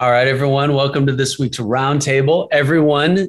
All 0.00 0.10
right, 0.10 0.26
everyone. 0.26 0.74
Welcome 0.74 1.06
to 1.06 1.14
this 1.14 1.38
week's 1.38 1.58
roundtable. 1.58 2.48
Everyone 2.50 3.28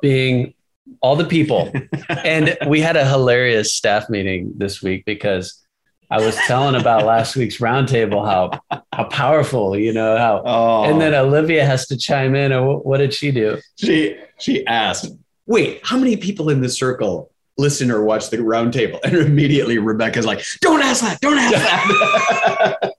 being 0.00 0.54
all 1.02 1.14
the 1.14 1.26
people. 1.26 1.70
and 2.24 2.56
we 2.66 2.80
had 2.80 2.96
a 2.96 3.06
hilarious 3.06 3.74
staff 3.74 4.08
meeting 4.08 4.54
this 4.56 4.82
week 4.82 5.04
because 5.04 5.62
I 6.10 6.22
was 6.22 6.34
telling 6.46 6.74
about 6.74 7.04
last 7.04 7.36
week's 7.36 7.58
roundtable 7.58 8.26
how 8.26 8.80
how 8.94 9.04
powerful, 9.10 9.76
you 9.78 9.92
know, 9.92 10.16
how 10.16 10.42
Oh, 10.46 10.84
and 10.84 10.98
then 10.98 11.12
Olivia 11.12 11.66
has 11.66 11.86
to 11.88 11.98
chime 11.98 12.34
in. 12.34 12.50
And 12.50 12.80
what, 12.80 12.96
did 12.96 13.12
she 13.12 13.30
do? 13.30 13.58
she 13.76 14.16
she 14.38 14.66
asked, 14.66 15.12
"Wait, 15.44 15.80
how 15.84 15.98
many 15.98 16.16
people 16.16 16.48
in 16.48 16.62
this 16.62 16.78
circle 16.78 17.30
listen 17.58 17.90
or 17.90 18.02
watch 18.04 18.30
the 18.30 18.38
roundtable? 18.38 19.00
And 19.04 19.14
immediately 19.16 19.76
Rebecca's 19.76 20.24
like, 20.24 20.42
"Don't 20.62 20.80
ask 20.80 21.02
that! 21.02 21.20
Don't 21.20 21.36
ask 21.36 21.52
that!" 21.54 22.92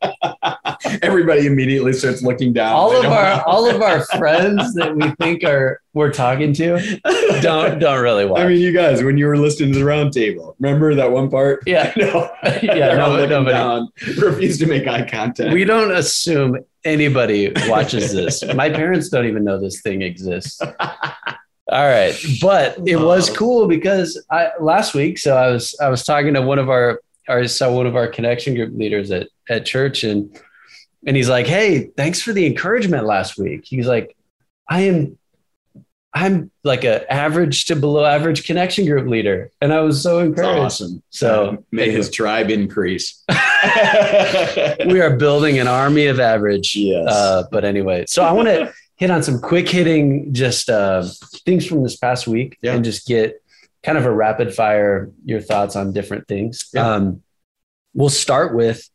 Everybody 1.01 1.45
immediately 1.47 1.93
starts 1.93 2.21
looking 2.21 2.53
down. 2.53 2.73
All 2.73 2.95
of 2.95 3.05
our 3.05 3.37
know. 3.37 3.43
all 3.47 3.69
of 3.69 3.81
our 3.81 4.05
friends 4.17 4.73
that 4.75 4.95
we 4.95 5.09
think 5.23 5.43
are 5.43 5.81
we're 5.93 6.11
talking 6.11 6.53
to 6.53 6.99
don't 7.41 7.79
don't 7.85 8.01
really 8.01 8.25
watch. 8.25 8.39
I 8.41 8.47
mean, 8.47 8.59
you 8.59 8.71
guys, 8.71 9.03
when 9.03 9.17
you 9.17 9.25
were 9.27 9.37
listening 9.37 9.73
to 9.73 9.79
the 9.79 9.85
roundtable, 9.85 10.55
remember 10.59 10.95
that 10.95 11.11
one 11.11 11.29
part? 11.29 11.63
yeah. 11.65 11.93
No, 11.97 12.29
Yeah, 12.61 12.95
no- 12.95 13.25
nobody. 13.25 13.51
down, 13.51 13.89
refuse 14.17 14.57
to 14.59 14.67
make 14.67 14.87
eye 14.87 15.07
contact. 15.09 15.53
We 15.53 15.65
don't 15.65 15.91
assume 15.91 16.57
anybody 16.85 17.51
watches 17.67 18.13
this. 18.13 18.43
My 18.53 18.69
parents 18.69 19.09
don't 19.09 19.25
even 19.25 19.43
know 19.43 19.59
this 19.59 19.81
thing 19.81 20.01
exists. 20.01 20.61
All 20.61 21.85
right, 21.87 22.15
but 22.41 22.77
it 22.87 22.95
was 22.95 23.29
cool 23.29 23.67
because 23.67 24.23
I 24.31 24.49
last 24.59 24.95
week. 24.95 25.19
So 25.19 25.37
I 25.37 25.51
was 25.51 25.75
I 25.79 25.89
was 25.89 26.03
talking 26.03 26.33
to 26.33 26.41
one 26.41 26.57
of 26.57 26.69
our 26.69 26.99
I 27.27 27.45
saw 27.45 27.71
one 27.71 27.85
of 27.85 27.95
our 27.95 28.07
connection 28.07 28.55
group 28.55 28.73
leaders 28.75 29.11
at 29.11 29.27
at 29.49 29.65
church 29.67 30.03
and 30.03 30.35
and 31.05 31.15
he's 31.15 31.29
like, 31.29 31.47
"Hey, 31.47 31.89
thanks 31.97 32.21
for 32.21 32.33
the 32.33 32.45
encouragement 32.45 33.05
last 33.05 33.37
week." 33.37 33.61
He's 33.65 33.87
like, 33.87 34.15
"I 34.67 34.81
am." 34.81 35.17
I'm 36.11 36.49
like 36.63 36.85
a 36.85 37.11
average 37.13 37.65
to 37.65 37.75
below 37.75 38.03
average 38.03 38.43
connection 38.43 38.85
group 38.87 39.07
leader, 39.07 39.51
and 39.61 39.71
I 39.71 39.81
was 39.81 40.01
so 40.01 40.17
encouraged. 40.19 40.59
awesome. 40.59 41.03
So 41.11 41.63
may 41.71 41.91
his 41.91 42.09
tribe 42.09 42.49
increase. 42.49 43.23
we 44.87 44.99
are 45.01 45.15
building 45.17 45.59
an 45.59 45.67
army 45.67 46.07
of 46.07 46.19
average. 46.19 46.75
Yes. 46.75 47.07
Uh, 47.07 47.43
but 47.51 47.63
anyway, 47.63 48.05
so 48.07 48.23
I 48.23 48.31
want 48.31 48.47
to 48.47 48.73
hit 48.95 49.11
on 49.11 49.21
some 49.23 49.39
quick 49.39 49.69
hitting 49.69 50.33
just 50.33 50.69
uh, 50.69 51.05
things 51.45 51.65
from 51.65 51.83
this 51.83 51.95
past 51.95 52.27
week 52.27 52.57
Yeah. 52.61 52.73
and 52.73 52.83
just 52.83 53.07
get 53.07 53.41
kind 53.83 53.97
of 53.97 54.05
a 54.05 54.11
rapid 54.11 54.53
fire 54.53 55.09
your 55.25 55.41
thoughts 55.41 55.75
on 55.75 55.93
different 55.93 56.27
things. 56.27 56.69
Yeah. 56.73 56.89
Um, 56.95 57.21
we'll 57.93 58.09
start 58.09 58.55
with 58.55 58.89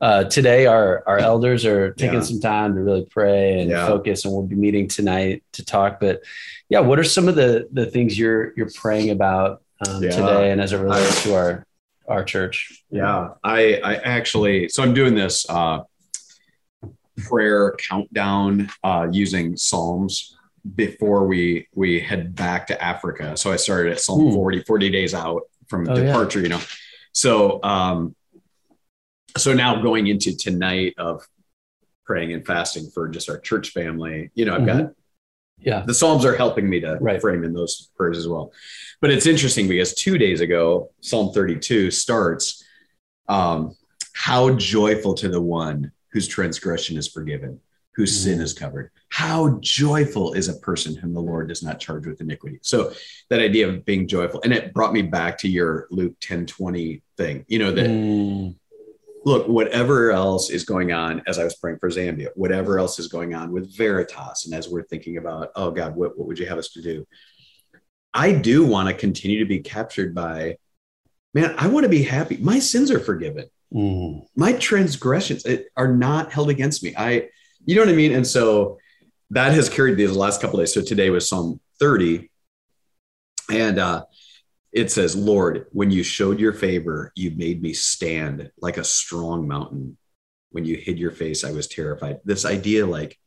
uh, 0.00 0.24
today. 0.24 0.66
Our 0.66 1.02
our 1.06 1.18
elders 1.18 1.64
are 1.64 1.92
taking 1.94 2.14
Yeah. 2.16 2.20
some 2.22 2.40
time 2.40 2.74
to 2.74 2.80
really 2.80 3.06
pray 3.10 3.60
and 3.60 3.70
Yeah. 3.70 3.86
focus, 3.86 4.24
and 4.24 4.32
we'll 4.32 4.42
be 4.44 4.54
meeting 4.56 4.88
tonight 4.88 5.42
to 5.52 5.64
talk. 5.64 5.98
But 6.00 6.22
yeah, 6.68 6.80
what 6.80 6.98
are 6.98 7.04
some 7.04 7.28
of 7.28 7.34
the 7.34 7.68
the 7.72 7.86
things 7.86 8.18
you're 8.18 8.52
you're 8.56 8.70
praying 8.74 9.10
about 9.10 9.62
um, 9.86 10.02
Yeah. 10.02 10.10
today, 10.10 10.50
and 10.50 10.60
as 10.60 10.72
it 10.72 10.78
relates 10.78 11.22
to 11.24 11.34
our 11.34 11.66
our 12.08 12.24
church? 12.24 12.82
Yeah, 12.90 13.30
I 13.42 13.80
I 13.84 13.94
actually 13.96 14.68
so 14.68 14.82
I'm 14.82 14.94
doing 14.94 15.14
this 15.14 15.44
uh 15.48 15.80
prayer 17.26 17.74
countdown 17.88 18.68
uh 18.84 19.08
using 19.10 19.56
Psalms 19.56 20.36
before 20.76 21.26
we 21.26 21.66
we 21.74 21.98
head 22.00 22.34
back 22.34 22.66
to 22.68 22.82
Africa. 22.82 23.36
So 23.36 23.50
I 23.52 23.56
started 23.56 23.92
at 23.92 24.00
Psalm 24.00 24.28
Hmm. 24.28 24.34
40, 24.34 24.62
40 24.62 24.90
days 24.90 25.14
out 25.14 25.42
from 25.68 25.88
Oh, 25.88 25.94
departure, 25.94 26.40
you 26.40 26.48
know. 26.48 26.60
So 27.12 27.62
um 27.64 28.14
so 29.36 29.52
now 29.52 29.80
going 29.82 30.06
into 30.06 30.36
tonight 30.36 30.94
of 30.98 31.26
praying 32.04 32.32
and 32.32 32.46
fasting 32.46 32.88
for 32.92 33.08
just 33.08 33.28
our 33.28 33.38
church 33.38 33.70
family, 33.70 34.30
you 34.34 34.44
know, 34.44 34.54
I've 34.54 34.66
got 34.66 34.92
Yeah. 35.60 35.84
the 35.84 35.92
Psalms 35.94 36.24
are 36.24 36.36
helping 36.36 36.68
me 36.70 36.80
to 36.80 36.96
Right. 37.00 37.20
frame 37.20 37.44
in 37.44 37.52
those 37.52 37.90
prayers 37.96 38.16
as 38.18 38.26
well. 38.28 38.52
But 39.00 39.10
it's 39.10 39.26
interesting 39.26 39.68
because 39.68 39.92
two 39.94 40.16
days 40.16 40.40
ago, 40.40 40.90
Psalm 41.00 41.32
32 41.32 41.90
starts, 41.90 42.64
um, 43.28 43.74
How 44.14 44.50
joyful 44.56 45.14
to 45.14 45.28
the 45.28 45.40
one 45.40 45.92
whose 46.12 46.26
transgression 46.26 46.96
is 46.96 47.06
forgiven, 47.06 47.60
whose 47.94 48.18
sin 48.18 48.38
Mm. 48.40 48.42
is 48.42 48.52
covered. 48.52 48.90
How 49.10 49.58
joyful 49.60 50.32
is 50.32 50.48
a 50.48 50.54
person 50.54 50.96
whom 50.96 51.12
the 51.14 51.20
Lord 51.20 51.48
does 51.48 51.62
not 51.62 51.78
charge 51.78 52.04
with 52.06 52.20
iniquity. 52.20 52.58
So 52.62 52.92
that 53.30 53.38
idea 53.40 53.68
of 53.68 53.84
being 53.84 54.08
joyful, 54.08 54.40
and 54.42 54.52
it 54.52 54.72
brought 54.74 54.92
me 54.92 55.02
back 55.02 55.38
to 55.38 55.48
your 55.48 55.86
Luke 55.92 56.16
10 56.20 56.46
20 56.46 57.00
thing, 57.16 57.44
you 57.46 57.60
know, 57.60 57.70
that 57.70 57.86
Mm, 57.88 58.56
look, 59.28 59.46
whatever 59.46 60.10
else 60.10 60.48
is 60.48 60.64
going 60.64 60.92
on, 60.92 61.22
as 61.26 61.38
I 61.38 61.44
was 61.44 61.54
praying 61.54 61.78
for 61.78 61.90
Zambia, 61.90 62.28
whatever 62.34 62.78
else 62.78 62.98
is 62.98 63.08
going 63.08 63.34
on 63.34 63.52
with 63.52 63.76
Veritas, 63.76 64.46
and 64.46 64.54
as 64.54 64.68
we're 64.68 64.84
thinking 64.84 65.18
about, 65.18 65.50
oh 65.54 65.70
God, 65.70 65.94
what, 65.94 66.18
what 66.18 66.26
would 66.26 66.38
you 66.38 66.46
have 66.46 66.56
us 66.56 66.70
to 66.70 66.82
do? 66.82 67.06
I 68.14 68.32
do 68.32 68.66
want 68.66 68.88
to 68.88 68.94
continue 68.94 69.38
to 69.40 69.44
be 69.44 69.60
captured 69.60 70.14
by, 70.14 70.56
man, 71.34 71.54
I 71.58 71.68
want 71.68 71.84
to 71.84 71.90
be 71.90 72.02
happy. 72.02 72.38
My 72.38 72.58
sins 72.58 72.90
are 72.90 72.98
forgiven. 72.98 73.44
mm. 73.72 74.26
My 74.34 74.54
transgressions 74.54 75.44
are 75.76 75.92
not 75.92 76.32
held 76.32 76.48
against 76.48 76.82
me. 76.82 76.94
I, 76.96 77.28
you 77.66 77.74
know 77.74 77.82
what 77.82 77.90
I 77.90 77.96
mean? 77.96 78.14
And 78.14 78.26
so 78.26 78.78
that 79.30 79.52
has 79.52 79.68
carried 79.68 79.98
these 79.98 80.12
last 80.16 80.40
couple 80.40 80.58
of 80.58 80.64
days. 80.64 80.72
So 80.72 80.80
today 80.80 81.10
was 81.10 81.28
Psalm 81.28 81.60
30. 81.80 82.30
And 83.50 83.78
uh, 83.78 84.04
it 84.72 84.90
says, 84.90 85.16
Lord, 85.16 85.66
when 85.72 85.90
you 85.90 86.02
showed 86.02 86.38
your 86.38 86.52
favor, 86.52 87.12
you 87.14 87.30
made 87.32 87.62
me 87.62 87.72
stand 87.72 88.50
like 88.60 88.76
a 88.76 88.84
strong 88.84 89.48
mountain. 89.48 89.96
When 90.50 90.64
you 90.64 90.76
hid 90.76 90.98
your 90.98 91.10
face, 91.10 91.44
I 91.44 91.52
was 91.52 91.66
terrified. 91.66 92.20
This 92.24 92.44
idea, 92.44 92.86
like, 92.86 93.18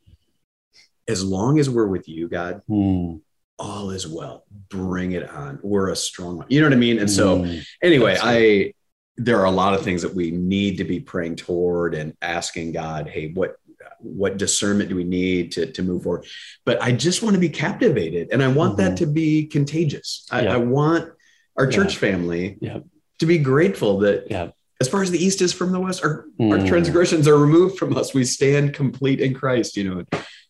as 1.08 1.24
long 1.24 1.60
as 1.60 1.70
we're 1.70 1.88
with 1.88 2.08
you, 2.08 2.28
God, 2.28 2.62
Mm. 2.70 3.22
all 3.60 3.90
is 3.92 4.08
well. 4.08 4.46
Bring 4.70 5.12
it 5.12 5.30
on. 5.30 5.60
We're 5.62 5.90
a 5.90 5.96
strong, 5.96 6.44
you 6.50 6.62
know 6.62 6.68
what 6.68 6.74
I 6.74 6.78
mean? 6.78 7.00
And 7.00 7.10
so, 7.10 7.40
Mm. 7.40 7.66
anyway, 7.82 8.14
That's 8.14 8.24
I 8.26 8.74
there 9.18 9.40
are 9.40 9.46
a 9.46 9.52
lot 9.52 9.74
of 9.76 9.84
things 9.84 10.02
that 10.02 10.16
we 10.16 10.32
need 10.32 10.78
to 10.78 10.84
be 10.84 11.00
praying 11.00 11.36
toward 11.36 11.94
and 11.94 12.16
asking 12.22 12.72
God, 12.72 13.08
hey, 13.10 13.32
what 13.34 13.56
what 14.00 14.38
discernment 14.38 14.90
do 14.90 14.96
we 14.96 15.04
need 15.04 15.52
to, 15.52 15.72
to 15.72 15.84
move 15.84 16.02
forward? 16.02 16.26
But 16.66 16.82
I 16.82 16.92
just 16.92 17.22
want 17.22 17.36
to 17.36 17.40
be 17.40 17.50
captivated 17.50 18.30
and 18.32 18.42
I 18.42 18.48
want 18.48 18.78
that 18.78 18.94
Mhm. 18.94 18.98
to 18.98 19.06
be 19.06 19.46
contagious. 19.46 20.26
I, 20.32 20.44
Yeah. 20.44 20.56
I 20.56 20.58
want 20.58 21.12
our 21.58 21.66
Yeah. 21.66 21.72
church 21.72 21.98
family 21.98 22.58
Yeah. 22.62 22.80
to 23.20 23.26
be 23.26 23.38
grateful 23.38 24.00
that 24.00 24.28
Yeah. 24.30 24.50
as 24.80 24.88
far 24.88 25.02
as 25.04 25.12
the 25.12 25.24
east 25.24 25.42
is 25.42 25.54
from 25.54 25.72
the 25.72 25.80
west, 25.80 26.04
our, 26.04 26.26
our 26.40 26.58
Mm. 26.58 26.68
transgressions 26.68 27.28
are 27.28 27.38
removed 27.38 27.78
from 27.78 27.96
us. 27.98 28.14
We 28.14 28.24
stand 28.26 28.74
complete 28.74 29.20
in 29.20 29.34
Christ, 29.34 29.78
you 29.78 29.84
know. 29.84 30.04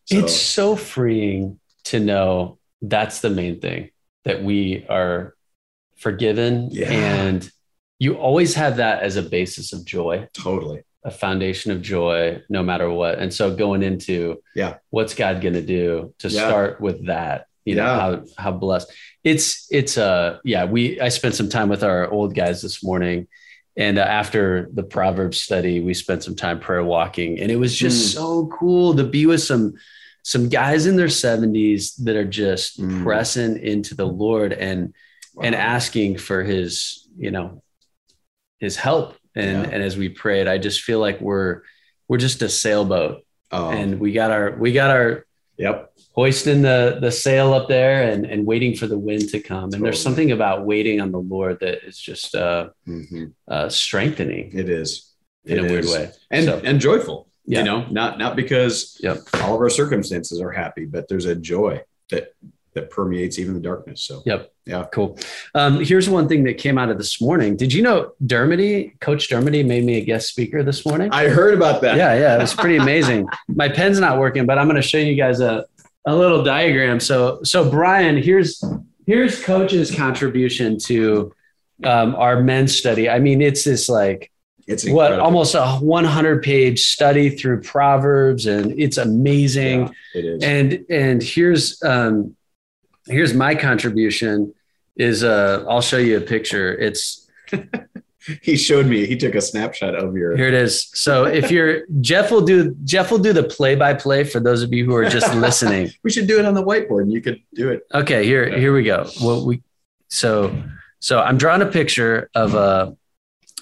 So, 0.06 0.20
It's 0.20 0.36
so 0.36 0.76
freeing 0.76 1.60
to 1.86 2.00
know 2.00 2.58
that's 2.82 3.22
the 3.22 3.30
main 3.30 3.60
thing 3.60 3.90
that 4.26 4.44
we 4.44 4.86
are 4.90 5.36
forgiven 5.98 6.70
Yeah. 6.72 6.92
and 6.92 7.50
you 8.00 8.16
always 8.16 8.56
have 8.56 8.78
that 8.78 9.04
as 9.04 9.16
a 9.16 9.22
basis 9.22 9.74
of 9.74 9.86
joy, 9.86 10.28
totally. 10.34 10.82
a 11.04 11.10
foundation 11.10 11.72
of 11.72 11.82
joy 11.82 12.40
no 12.48 12.62
matter 12.62 12.88
what. 12.88 13.18
And 13.18 13.34
so 13.34 13.56
going 13.56 13.82
into 13.82 14.40
Yeah. 14.56 14.76
what's 14.92 15.16
God 15.16 15.42
going 15.42 15.56
to 15.56 15.62
do 15.64 16.14
to 16.20 16.28
Yeah. 16.28 16.48
start 16.48 16.80
with 16.80 17.08
that, 17.08 17.48
you 17.66 17.76
know, 17.76 17.84
how 17.86 18.24
how 18.38 18.52
blessed. 18.52 18.92
It's 19.24 19.68
it's 19.70 19.98
uh 19.98 20.40
yeah, 20.44 20.66
we 20.66 21.00
I 21.00 21.10
spent 21.10 21.36
some 21.36 21.50
time 21.50 21.70
with 21.70 21.84
our 21.84 22.10
old 22.10 22.36
guys 22.36 22.62
this 22.62 22.84
morning 22.84 23.28
and 23.78 23.98
uh, 23.98 24.02
after 24.02 24.68
the 24.74 24.84
Proverbs 24.84 25.40
study, 25.40 25.80
we 25.80 25.94
spent 25.94 26.24
some 26.24 26.36
time 26.36 26.60
prayer 26.60 26.84
walking, 26.84 27.40
and 27.40 27.50
it 27.50 27.56
was 27.56 27.74
just 27.78 28.12
Mm. 28.12 28.14
so 28.16 28.48
cool 28.48 28.96
to 28.96 29.04
be 29.04 29.26
with 29.26 29.42
some 29.42 29.74
some 30.24 30.50
guys 30.50 30.86
in 30.86 30.98
their 30.98 31.08
70s 31.08 31.96
that 32.04 32.16
are 32.16 32.26
just 32.26 32.80
Mm. 32.82 33.04
pressing 33.04 33.58
into 33.64 33.96
the 33.96 34.06
Lord 34.08 34.52
and 34.54 34.94
and 35.42 35.56
asking 35.56 36.18
for 36.18 36.44
his, 36.44 37.08
you 37.18 37.32
know, 37.32 37.64
his 38.60 38.76
help. 38.76 39.16
And 39.36 39.64
Yeah. 39.64 39.70
and 39.72 39.82
as 39.84 39.96
we 39.96 40.10
prayed, 40.10 40.48
I 40.48 40.58
just 40.58 40.82
feel 40.82 41.00
like 41.00 41.22
we're 41.22 41.62
we're 42.10 42.18
just 42.18 42.42
a 42.42 42.50
sailboat, 42.50 43.24
Oh, 43.52 43.70
and 43.70 44.00
we 44.02 44.12
got 44.12 44.32
our 44.32 44.52
we 44.58 44.74
got 44.74 44.90
our 44.92 45.26
yep. 45.62 45.94
hoisting 46.14 46.62
the 46.62 46.98
the 47.00 47.12
sail 47.12 47.54
up 47.54 47.68
there 47.68 48.10
and 48.12 48.26
and 48.26 48.46
waiting 48.46 48.76
for 48.76 48.88
the 48.88 48.98
wind 48.98 49.30
to 49.30 49.40
come. 49.40 49.70
And 49.74 49.84
there's 49.86 50.02
something 50.02 50.32
about 50.32 50.66
waiting 50.66 51.00
on 51.02 51.12
the 51.12 51.20
Lord 51.36 51.60
that 51.62 51.78
is 51.88 51.98
just 51.98 52.36
uh, 52.36 52.70
Mhm. 52.88 53.34
uh, 53.48 53.70
strengthening 53.70 54.52
It 54.54 54.70
is. 54.70 54.90
in 55.46 55.58
It 55.60 55.66
a 55.66 55.68
weird 55.72 55.86
way. 55.86 56.12
and 56.30 56.46
So- 56.46 56.62
and 56.64 56.80
joyful 56.80 57.28
Yeah. 57.46 57.60
you 57.60 57.66
know 57.66 57.80
not 57.90 58.18
not 58.24 58.36
because 58.36 58.98
Yep. 59.02 59.18
all 59.44 59.56
of 59.56 59.62
our 59.62 59.70
circumstances 59.82 60.40
are 60.46 60.52
happy 60.64 60.86
but 60.86 61.08
there's 61.08 61.26
a 61.26 61.36
joy 61.36 61.82
that 62.12 62.34
that 62.74 62.90
permeates 62.90 63.38
even 63.38 63.54
the 63.54 63.60
darkness 63.60 64.02
so 64.04 64.22
Yep. 64.26 64.52
yeah 64.66 64.86
Cool. 64.94 65.18
Um, 65.56 65.84
here's 65.84 66.10
one 66.10 66.28
thing 66.28 66.44
that 66.46 66.58
came 66.58 66.78
out 66.78 66.90
of 66.90 66.98
this 66.98 67.22
morning. 67.22 67.58
Did 67.58 67.74
you 67.74 67.82
know 67.82 68.14
Dermody, 68.24 69.00
Coach 69.00 69.30
Dermody, 69.30 69.66
made 69.66 69.84
me 69.84 69.98
a 69.98 70.06
guest 70.06 70.30
speaker 70.30 70.64
this 70.64 70.86
morning? 70.86 71.10
i 71.12 71.28
heard 71.28 71.54
about 71.54 71.82
that 71.82 71.98
yeah, 71.98 72.14
yeah, 72.14 72.36
it 72.36 72.40
was 72.40 72.54
pretty 72.54 72.78
amazing. 72.78 73.28
My 73.48 73.68
pen's 73.70 74.00
not 74.00 74.20
working, 74.20 74.46
but 74.46 74.58
I'm 74.58 74.68
going 74.68 74.82
to 74.82 74.82
show 74.82 74.98
you 74.98 75.16
guys 75.16 75.40
a, 75.42 75.66
a 76.06 76.16
little 76.16 76.44
diagram. 76.44 77.00
So, 77.00 77.42
so 77.44 77.70
Brian, 77.70 78.16
here's 78.18 78.64
here's 79.06 79.44
Coach's 79.44 79.94
contribution 79.94 80.78
to 80.86 81.34
um, 81.84 82.16
our 82.16 82.42
men's 82.42 82.78
study. 82.78 83.10
I 83.10 83.20
mean, 83.20 83.42
it's 83.42 83.64
this 83.64 83.90
like 83.90 84.32
It's 84.68 84.88
what 84.88 85.20
almost 85.20 85.56
a 85.56 85.66
100 85.66 86.44
page 86.44 86.88
study 86.88 87.30
through 87.32 87.62
Proverbs, 87.62 88.46
and 88.46 88.80
it's 88.80 88.98
amazing. 88.98 89.82
Yeah, 90.14 90.20
it 90.20 90.26
is. 90.26 90.44
And 90.44 90.86
and 90.90 91.24
here's 91.24 91.82
um, 91.84 92.36
here's 93.12 93.34
my 93.34 93.56
contribution. 93.56 94.54
Is 94.96 95.24
uh, 95.24 95.66
I'll 95.70 95.82
show 95.82 95.98
you 95.98 96.18
a 96.18 96.22
picture. 96.22 96.78
It's 96.78 97.30
he 98.42 98.58
showed 98.58 98.88
me. 98.88 99.06
He 99.06 99.18
took 99.18 99.36
a 99.36 99.42
snapshot 99.42 99.96
of 99.96 100.16
your. 100.16 100.36
here 100.36 100.48
it 100.48 100.54
is. 100.54 100.90
So 100.94 101.26
if 101.26 101.50
you're 101.50 101.84
Jeff 102.02 102.30
will 102.32 102.42
do 102.42 102.76
Jeff 102.84 103.10
will 103.12 103.20
do 103.20 103.34
the 103.34 103.44
play 103.44 103.76
by 103.76 103.94
play 103.94 104.24
for 104.24 104.40
those 104.40 104.64
of 104.64 104.74
you 104.74 104.86
who 104.86 104.96
are 104.96 105.10
just 105.10 105.34
listening. 105.48 105.92
We 106.04 106.12
should 106.12 106.28
do 106.28 106.40
it 106.40 106.46
on 106.46 106.54
the 106.54 106.64
whiteboard, 106.64 107.04
and 107.04 107.12
you 107.12 107.22
could 107.22 107.42
do 107.54 107.70
it. 107.70 107.88
Okay, 107.94 108.26
here 108.26 108.58
here 108.58 108.74
we 108.74 108.84
go. 108.84 109.10
What 109.20 109.46
we 109.46 109.64
so 110.10 110.62
so 111.00 111.20
I'm 111.20 111.38
drawing 111.38 111.62
a 111.62 111.68
picture 111.68 112.30
of 112.36 112.54
a 112.54 112.96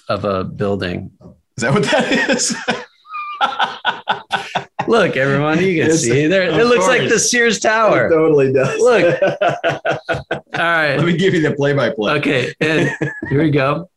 of 0.08 0.24
a 0.24 0.44
building. 0.44 1.12
Is 1.56 1.62
that 1.62 1.72
what 1.72 1.84
that 1.84 2.30
is? 2.30 2.54
Look, 4.90 5.16
everyone, 5.16 5.58
you 5.60 5.76
can 5.76 5.86
It's- 5.86 6.00
see 6.02 6.26
there. 6.26 6.42
It 6.42 6.52
of 6.60 6.66
looks 6.66 6.86
like 6.88 7.08
the 7.08 7.18
Sears 7.18 7.58
It 7.58 7.60
Tower. 7.60 8.10
totally 8.10 8.52
does. 8.52 8.78
Look. 8.80 9.22
All 10.10 10.36
right. 10.52 10.96
Let 10.96 11.04
me 11.06 11.16
give 11.16 11.32
you 11.32 11.42
the 11.42 11.54
play-by-play. 11.54 12.14
Okay, 12.14 12.52
and 12.60 12.90
here 13.28 13.42
we 13.42 13.50
go. 13.50 13.88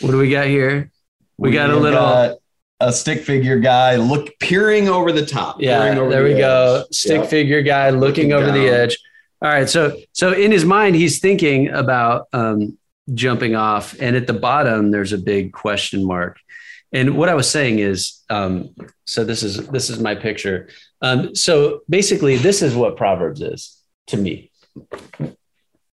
What 0.00 0.10
do 0.10 0.18
we 0.18 0.28
got 0.30 0.46
here? 0.46 0.90
We 1.38 1.52
got 1.52 1.70
a 1.70 1.76
little- 1.76 2.00
got 2.00 2.36
a 2.80 2.92
stick 2.92 3.22
figure 3.22 3.58
guy 3.58 3.96
look 3.96 4.38
peering 4.40 4.88
over 4.88 5.12
the 5.12 5.24
top. 5.24 5.62
Yeah, 5.62 5.80
over 5.96 6.10
there 6.10 6.24
the 6.24 6.34
we 6.34 6.38
go. 6.40 6.84
Stick 6.90 7.20
Yep. 7.22 7.30
figure 7.30 7.62
guy 7.62 7.90
looking, 7.90 8.30
Looking 8.30 8.32
over 8.32 8.50
the 8.50 8.68
edge. 8.68 8.98
All 9.42 9.48
right, 9.48 9.68
so 9.68 9.96
so 10.12 10.32
in 10.32 10.50
his 10.50 10.64
mind, 10.64 10.96
he's 10.96 11.18
thinking 11.20 11.68
about 11.68 12.26
um, 12.32 12.76
jumping 13.14 13.54
off, 13.54 13.94
and 14.00 14.16
at 14.16 14.26
the 14.26 14.32
bottom, 14.32 14.90
there's 14.90 15.12
a 15.12 15.18
big 15.18 15.52
question 15.52 16.04
mark. 16.04 16.38
And 16.96 17.14
what 17.14 17.28
I 17.28 17.34
was 17.34 17.50
saying 17.50 17.78
is, 17.78 18.22
um, 18.30 18.74
so 19.04 19.22
this 19.22 19.42
is 19.42 19.68
this 19.68 19.90
is 19.90 20.00
my 20.00 20.14
picture. 20.14 20.70
Um, 21.02 21.34
so 21.34 21.82
basically, 21.90 22.36
this 22.36 22.62
is 22.62 22.74
what 22.74 22.96
Proverbs 22.96 23.42
is 23.42 23.78
to 24.06 24.16
me. 24.16 24.50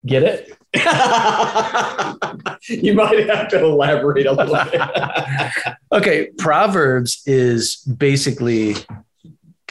Get 0.06 0.22
it? 0.22 0.56
you 2.68 2.94
might 2.94 3.28
have 3.28 3.48
to 3.48 3.64
elaborate 3.64 4.26
a 4.26 4.32
little 4.32 4.54
bit. 4.54 4.80
Okay, 5.92 6.30
Proverbs 6.38 7.22
is 7.26 7.76
basically 7.76 8.76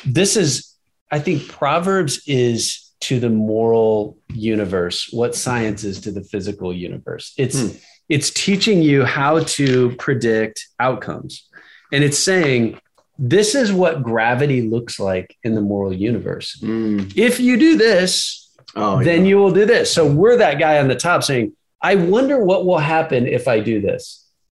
this 0.06 0.36
is 0.36 0.76
I 1.12 1.20
think 1.20 1.48
Proverbs 1.48 2.22
is 2.28 2.92
to 3.08 3.20
the 3.22 3.30
moral 3.30 4.18
universe 4.34 5.10
what 5.12 5.34
science 5.34 5.86
is 5.86 6.02
to 6.02 6.12
the 6.12 6.24
physical 6.24 6.74
universe. 6.74 7.34
It's 7.38 7.60
Hmm. 7.60 7.78
It's 8.16 8.30
teaching 8.46 8.82
you 8.82 9.06
how 9.06 9.34
to 9.58 9.96
predict 10.06 10.68
outcomes. 10.80 11.48
And 11.94 12.04
it's 12.04 12.20
saying 12.20 12.80
this 13.18 13.56
is 13.56 13.72
what 13.72 14.04
gravity 14.04 14.62
looks 14.74 15.00
like 15.00 15.28
in 15.44 15.56
the 15.56 15.62
moral 15.62 15.94
universe. 15.94 16.60
Mm. 16.62 17.14
If 17.16 17.40
you 17.40 17.58
do 17.58 17.78
this, 17.78 18.38
Oh, 18.76 19.04
then 19.04 19.20
yeah. 19.26 19.30
you 19.30 19.38
will 19.38 19.52
do 19.52 19.66
this. 19.66 19.92
So 19.94 20.02
we're 20.22 20.38
that 20.38 20.58
guy 20.60 20.80
on 20.80 20.88
the 20.88 20.96
top 20.96 21.24
saying, 21.24 21.54
I 21.82 21.96
wonder 21.96 22.38
what 22.44 22.66
will 22.66 22.78
happen 22.96 23.28
if 23.28 23.48
I 23.48 23.60
do 23.60 23.82
this. 23.82 24.04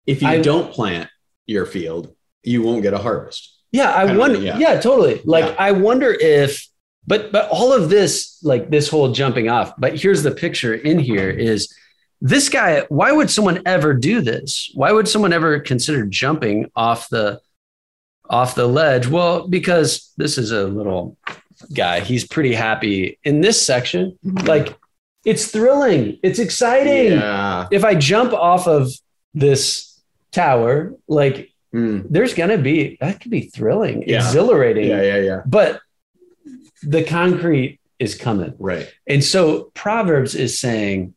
if 0.06 0.23
you 0.23 0.29
I- 0.29 0.41
don't 0.41 0.73
plant 0.73 1.09
your 1.47 1.67
field, 1.67 2.15
you 2.43 2.62
won't 2.62 2.83
get 2.83 2.93
a 2.95 2.99
harvest. 2.99 3.43
Yeah, 3.73 3.91
I 3.91 4.05
wonder. 4.17 4.39
yeah. 4.39 4.56
Yeah. 4.59 4.81
totally. 4.81 5.21
Like 5.25 5.47
Yeah. 5.47 5.56
I 5.59 5.71
wonder 5.73 6.11
if, 6.39 6.51
but 7.06 7.33
but 7.33 7.49
all 7.51 7.73
of 7.73 7.89
this, 7.91 8.39
like 8.43 8.71
this 8.71 8.89
whole 8.89 9.11
jumping 9.12 9.49
off. 9.56 9.73
But 9.79 9.93
here's 10.03 10.23
the 10.23 10.31
picture 10.45 10.75
in 10.91 10.99
here: 11.11 11.29
is 11.53 11.61
this 12.20 12.49
guy? 12.49 12.81
Why 12.88 13.12
would 13.12 13.31
someone 13.31 13.62
ever 13.66 13.94
do 13.94 14.20
this? 14.20 14.70
Why 14.75 14.93
would 14.93 15.08
someone 15.08 15.32
ever 15.32 15.61
consider 15.61 16.06
jumping 16.06 16.70
off 16.75 17.08
the 17.08 17.40
off 18.31 18.55
the 18.55 18.66
ledge? 18.66 19.06
Well, 19.06 19.46
because 19.49 20.12
this 20.16 20.38
is 20.38 20.50
a 20.50 20.64
little 20.66 21.16
guy. 21.75 22.00
He's 22.00 22.26
pretty 22.26 22.55
happy 22.55 23.19
in 23.25 23.40
this 23.40 23.61
section. 23.64 24.19
Like 24.44 24.76
it's 25.25 25.50
thrilling. 25.50 26.19
It's 26.22 26.38
exciting. 26.38 27.12
Yeah. 27.12 27.66
If 27.70 27.84
I 27.84 27.94
jump 27.94 28.32
off 28.32 28.67
of 28.67 28.90
this 29.34 30.00
tower, 30.32 30.94
like 31.08 31.50
Mm. 31.75 32.06
there's 32.08 32.34
gonna 32.34 32.56
be 32.58 32.96
that 33.00 33.20
could 33.20 33.32
be 33.32 33.40
thrilling, 33.40 34.05
Yeah. 34.06 34.19
exhilarating, 34.25 34.87
Yeah. 34.90 35.02
Yeah. 35.02 35.17
Yeah. 35.19 35.40
but 35.44 35.81
the 36.84 37.02
concrete 37.02 37.81
is 37.99 38.14
coming. 38.14 38.55
Right. 38.60 38.88
And 39.08 39.25
so 39.25 39.72
Proverbs 39.75 40.37
is 40.37 40.56
saying, 40.56 41.14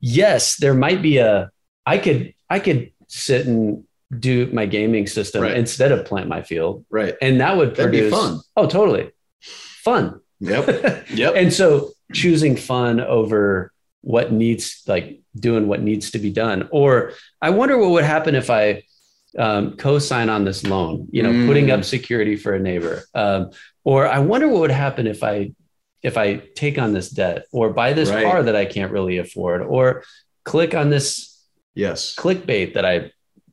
yes, 0.00 0.56
there 0.56 0.74
might 0.74 1.02
be 1.02 1.18
a 1.18 1.50
I 1.84 1.98
could 1.98 2.34
I 2.50 2.58
could 2.58 2.92
sit 3.08 3.46
and 3.46 3.84
do 4.16 4.46
my 4.52 4.66
gaming 4.66 5.06
system 5.06 5.42
Right. 5.42 5.56
instead 5.56 5.92
of 5.92 6.04
plant 6.04 6.28
my 6.28 6.42
field. 6.42 6.84
Right. 6.90 7.14
And 7.20 7.40
that 7.40 7.56
would 7.56 7.74
produce 7.74 8.12
fun. 8.12 8.40
Oh, 8.56 8.66
totally. 8.66 9.10
Fun. 9.40 10.20
Yep. 10.40 11.06
Yep. 11.14 11.34
and 11.36 11.52
so 11.52 11.90
choosing 12.12 12.56
fun 12.56 13.00
over 13.00 13.72
what 14.02 14.30
needs 14.32 14.82
like 14.86 15.20
doing 15.38 15.66
what 15.66 15.80
needs 15.82 16.10
to 16.12 16.18
be 16.18 16.30
done 16.30 16.68
or 16.70 17.12
i 17.42 17.50
wonder 17.50 17.76
what 17.78 17.90
would 17.90 18.04
happen 18.04 18.34
if 18.36 18.48
i 18.50 18.82
um, 19.38 19.76
co-sign 19.76 20.28
on 20.28 20.44
this 20.44 20.64
loan 20.64 21.08
you 21.10 21.22
know 21.22 21.30
Mm. 21.32 21.46
putting 21.46 21.70
up 21.70 21.84
security 21.84 22.36
for 22.36 22.54
a 22.54 22.60
neighbor 22.60 23.02
um, 23.14 23.50
or 23.84 24.06
i 24.06 24.18
wonder 24.20 24.46
what 24.48 24.60
would 24.60 24.70
happen 24.70 25.06
if 25.06 25.22
i 25.24 25.50
if 26.06 26.16
i 26.16 26.36
take 26.62 26.76
on 26.84 26.90
this 26.92 27.08
debt 27.10 27.40
or 27.52 27.64
buy 27.80 27.92
this 27.92 28.10
Right. 28.10 28.24
car 28.24 28.42
that 28.42 28.56
i 28.56 28.64
can't 28.74 28.92
really 28.96 29.18
afford 29.18 29.60
or 29.62 30.04
click 30.44 30.72
on 30.74 30.86
this 30.90 31.06
yes. 31.74 32.14
clickbait 32.22 32.74
that 32.74 32.84
i 32.84 33.10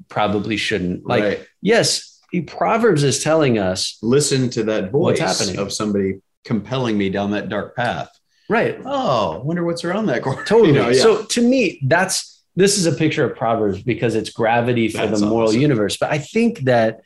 probably 0.09 0.57
shouldn't 0.57 1.05
like 1.13 1.23
right. 1.23 1.39
yes 1.61 2.19
proverbs 2.47 3.03
is 3.03 3.23
telling 3.23 3.57
us 3.69 3.97
Listen 4.01 4.49
to 4.51 4.63
that 4.63 4.91
voice 4.91 5.19
happening? 5.19 5.57
of 5.59 5.71
somebody 5.71 6.19
compelling 6.43 6.97
me 6.97 7.09
down 7.09 7.31
that 7.31 7.47
dark 7.49 7.75
path. 7.75 8.09
right 8.49 8.75
Oh, 8.85 9.41
wonder 9.43 9.63
what's 9.63 9.83
around 9.83 10.07
that 10.07 10.21
corner. 10.23 10.43
Totally. 10.53 10.69
You 10.69 10.79
know, 10.79 10.89
yeah. 10.89 11.01
So 11.01 11.23
to 11.25 11.41
me, 11.41 11.79
that's 11.85 12.43
this 12.55 12.77
is 12.77 12.85
a 12.85 12.91
picture 12.91 13.23
of 13.27 13.37
Proverbs 13.37 13.81
because 13.81 14.13
it's 14.15 14.29
gravity 14.29 14.87
for 14.87 14.97
That's 15.05 15.21
the 15.21 15.25
moral 15.27 15.49
awesome. 15.49 15.61
universe. 15.61 15.97
But 15.97 16.11
I 16.11 16.19
think 16.19 16.59
that 16.71 17.01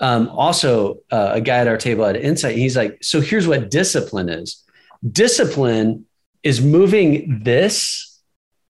um, 0.00 0.28
also 0.28 0.98
uh, 1.10 1.30
a 1.34 1.40
guy 1.40 1.58
at 1.58 1.68
our 1.68 1.76
table 1.76 2.04
had 2.06 2.16
insight. 2.16 2.56
He's 2.56 2.76
like, 2.76 2.98
so 3.02 3.20
here's 3.20 3.46
what 3.46 3.70
discipline 3.70 4.28
is. 4.28 4.62
Discipline 5.08 6.06
is 6.42 6.60
moving 6.60 7.42
this 7.44 8.20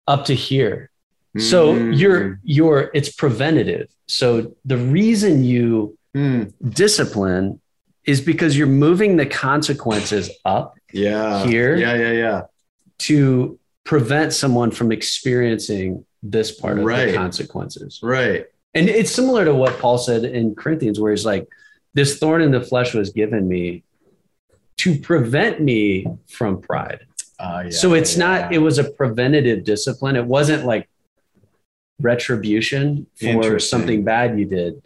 up 0.07 0.25
to 0.25 0.35
here. 0.35 0.89
So 1.37 1.73
Mm. 1.75 1.97
you're 1.97 2.39
you're 2.43 2.89
it's 2.93 3.09
preventative. 3.09 3.87
So 4.07 4.55
the 4.63 4.77
reason 4.77 5.43
you 5.43 5.97
Mm. 6.15 6.53
discipline 6.69 7.59
is 8.05 8.21
because 8.21 8.57
you're 8.57 8.67
moving 8.67 9.17
the 9.17 9.25
consequences 9.25 10.29
up 10.45 10.75
yeah. 10.93 11.45
Here. 11.45 11.75
Yeah. 11.75 11.95
Yeah. 11.95 12.11
Yeah. 12.11 12.41
to 12.97 13.59
prevent 13.83 14.31
someone 14.31 14.71
from 14.71 14.89
experiencing 14.93 16.05
this 16.23 16.51
part 16.51 16.79
of 16.79 16.85
Right. 16.85 17.07
the 17.07 17.13
consequences. 17.17 17.99
Right. 18.01 18.45
And 18.73 18.87
it's 18.87 19.11
similar 19.11 19.43
to 19.43 19.53
what 19.53 19.77
Paul 19.79 19.97
said 19.97 20.23
in 20.23 20.55
Corinthians, 20.55 20.99
where 20.99 21.11
he's 21.11 21.25
like, 21.25 21.47
This 21.93 22.17
thorn 22.17 22.41
in 22.41 22.51
the 22.51 22.61
flesh 22.61 22.93
was 22.93 23.09
given 23.11 23.47
me 23.47 23.83
to 24.85 24.95
prevent 24.99 25.59
me 25.59 26.05
from 26.27 26.61
pride. 26.61 27.07
Uh, 27.39 27.63
yeah, 27.65 27.69
so 27.71 27.95
it's 27.95 28.15
yeah, 28.15 28.25
not, 28.25 28.51
yeah. 28.51 28.57
it 28.57 28.61
was 28.61 28.77
a 28.77 28.83
preventative 28.83 29.63
discipline. 29.63 30.15
It 30.15 30.27
wasn't 30.27 30.63
like 30.63 30.87
retribution 31.99 33.07
for 33.19 33.57
something 33.57 34.03
bad 34.03 34.37
you 34.37 34.45
did. 34.45 34.83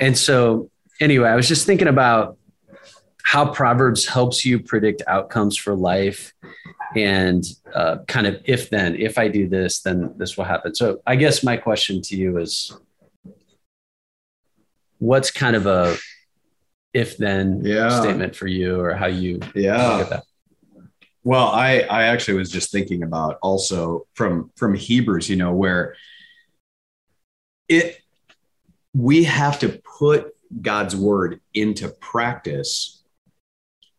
And 0.00 0.16
so, 0.16 0.70
anyway, 0.98 1.28
I 1.28 1.36
was 1.36 1.46
just 1.46 1.66
thinking 1.66 1.88
about 1.88 2.38
how 3.22 3.52
Proverbs 3.52 4.06
helps 4.06 4.46
you 4.46 4.60
predict 4.60 5.02
outcomes 5.06 5.58
for 5.58 5.74
life 5.74 6.32
and 6.96 7.44
uh, 7.74 7.98
kind 8.08 8.26
of 8.26 8.40
if 8.46 8.70
then, 8.70 8.96
if 8.96 9.18
I 9.18 9.28
do 9.28 9.46
this, 9.46 9.80
then 9.80 10.14
this 10.16 10.38
will 10.38 10.44
happen. 10.44 10.74
So, 10.74 11.02
I 11.06 11.16
guess 11.16 11.44
my 11.44 11.58
question 11.58 12.00
to 12.00 12.16
you 12.16 12.38
is 12.38 12.72
what's 15.00 15.30
kind 15.30 15.54
of 15.54 15.66
a 15.66 15.98
if 16.94 17.18
then 17.18 17.60
Yeah. 17.64 18.00
statement 18.00 18.34
for 18.34 18.46
you 18.46 18.80
or 18.80 18.94
how 18.94 19.06
you 19.06 19.40
Yeah. 19.54 19.96
look 19.96 20.00
at 20.06 20.10
that? 20.10 20.24
Well, 21.24 21.48
I 21.48 21.80
I 21.80 22.04
actually 22.04 22.38
was 22.38 22.50
just 22.50 22.70
thinking 22.70 23.02
about 23.02 23.38
also 23.42 24.06
from 24.14 24.52
from 24.56 24.74
Hebrews, 24.74 25.28
you 25.28 25.36
know, 25.36 25.52
where 25.52 25.96
it 27.68 28.00
we 28.94 29.24
have 29.24 29.58
to 29.58 29.80
put 29.98 30.34
God's 30.62 30.94
word 30.94 31.40
into 31.52 31.88
practice 32.00 33.02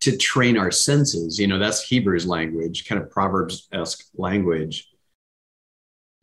to 0.00 0.16
train 0.16 0.56
our 0.56 0.70
senses. 0.70 1.38
You 1.38 1.48
know, 1.48 1.58
that's 1.58 1.82
Hebrews 1.82 2.26
language, 2.26 2.86
kind 2.88 3.02
of 3.02 3.10
Proverbs-esque 3.10 4.06
language. 4.14 4.88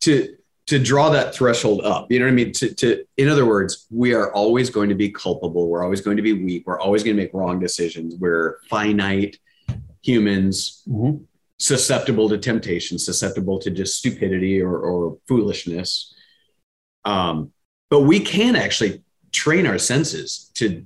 To 0.01 0.35
to 0.67 0.79
draw 0.79 1.09
that 1.09 1.35
threshold 1.35 1.81
up. 1.83 2.09
You 2.11 2.19
know 2.19 2.25
what 2.25 2.31
I 2.31 2.35
mean? 2.35 2.51
To, 2.53 2.73
to 2.75 3.03
in 3.17 3.27
other 3.27 3.45
words, 3.45 3.85
we 3.91 4.13
are 4.13 4.33
always 4.33 4.69
going 4.69 4.89
to 4.89 4.95
be 4.95 5.09
culpable. 5.09 5.67
We're 5.69 5.83
always 5.83 6.01
going 6.01 6.17
to 6.17 6.23
be 6.23 6.33
weak. 6.33 6.65
We're 6.65 6.79
always 6.79 7.03
going 7.03 7.15
to 7.17 7.21
make 7.21 7.33
wrong 7.33 7.59
decisions. 7.59 8.15
We're 8.15 8.57
finite 8.69 9.37
humans 10.01 10.83
Mhm. 10.87 11.25
susceptible 11.59 12.29
to 12.29 12.37
temptation, 12.37 12.97
susceptible 12.99 13.59
to 13.59 13.71
just 13.71 13.97
stupidity 13.97 14.61
or, 14.61 14.77
or 14.77 15.17
foolishness. 15.27 16.13
Um, 17.05 17.51
but 17.89 18.01
we 18.01 18.19
can 18.19 18.55
actually 18.55 19.01
train 19.31 19.65
our 19.67 19.77
senses 19.77 20.51
to 20.55 20.85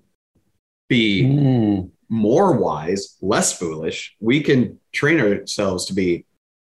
be 0.89 1.23
Mm. 1.23 1.89
more 2.09 2.53
wise, 2.57 3.17
less 3.21 3.57
foolish. 3.57 4.15
We 4.19 4.41
can 4.41 4.79
train 4.93 5.19
ourselves 5.19 5.85
to 5.85 5.93
be 5.93 6.25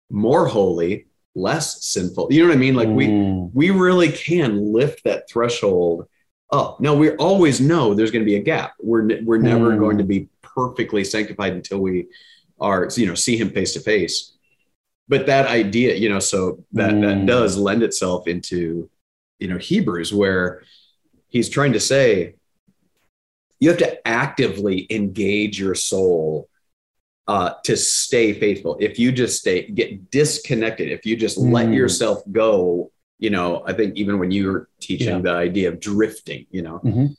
more 0.09 0.45
holy, 0.47 1.07
less 1.35 1.83
sinful. 1.85 2.27
You 2.31 2.41
know 2.43 2.49
what 2.49 2.55
I 2.55 2.59
mean? 2.59 2.75
Like 2.75 2.89
we 2.89 3.07
Mm. 3.07 3.51
we 3.53 3.69
really 3.69 4.11
can 4.11 4.73
lift 4.73 5.03
that 5.05 5.29
threshold 5.29 6.07
up. 6.51 6.79
Now 6.81 6.93
we 6.95 7.11
always 7.11 7.61
know 7.61 7.93
there's 7.93 8.11
going 8.11 8.23
to 8.23 8.29
be 8.29 8.35
a 8.35 8.41
gap. 8.43 8.73
We're 8.79 9.21
we're 9.23 9.37
never 9.37 9.71
Mm. 9.71 9.79
going 9.79 9.97
to 9.99 10.03
be 10.03 10.27
perfectly 10.41 11.03
sanctified 11.03 11.53
until 11.53 11.79
we 11.79 12.07
are 12.59 12.89
you 12.95 13.05
know 13.05 13.15
see 13.15 13.37
him 13.37 13.49
face 13.51 13.73
to 13.73 13.79
face. 13.79 14.33
But 15.07 15.25
that 15.25 15.47
idea, 15.47 15.95
you 15.95 16.09
know, 16.09 16.19
so 16.19 16.63
that 16.73 16.91
that 17.01 17.17
Mm. 17.19 17.27
does 17.27 17.57
lend 17.57 17.83
itself 17.83 18.27
into 18.27 18.89
you 19.39 19.47
know 19.47 19.57
Hebrews 19.57 20.13
where 20.13 20.63
he's 21.29 21.47
trying 21.49 21.73
to 21.73 21.79
say 21.79 22.35
you 23.59 23.69
have 23.69 23.77
to 23.79 24.07
actively 24.07 24.87
engage 24.89 25.59
your 25.59 25.75
soul 25.75 26.49
uh, 27.31 27.53
to 27.63 27.77
stay 27.77 28.33
faithful. 28.33 28.75
If 28.81 28.99
you 28.99 29.09
just 29.23 29.39
stay 29.39 29.57
get 29.79 30.11
disconnected, 30.11 30.87
if 30.91 31.05
you 31.05 31.15
just 31.15 31.37
let 31.37 31.67
Mm. 31.67 31.75
yourself 31.75 32.17
go, 32.31 32.91
you 33.19 33.29
know, 33.29 33.63
I 33.65 33.71
think 33.77 33.95
even 33.95 34.19
when 34.19 34.31
you 34.31 34.43
were 34.51 34.61
teaching 34.81 35.07
Yeah. 35.17 35.21
the 35.27 35.31
idea 35.47 35.69
of 35.69 35.79
drifting, 35.79 36.45
you 36.51 36.61
know, 36.61 36.77
Mhm. 36.83 37.15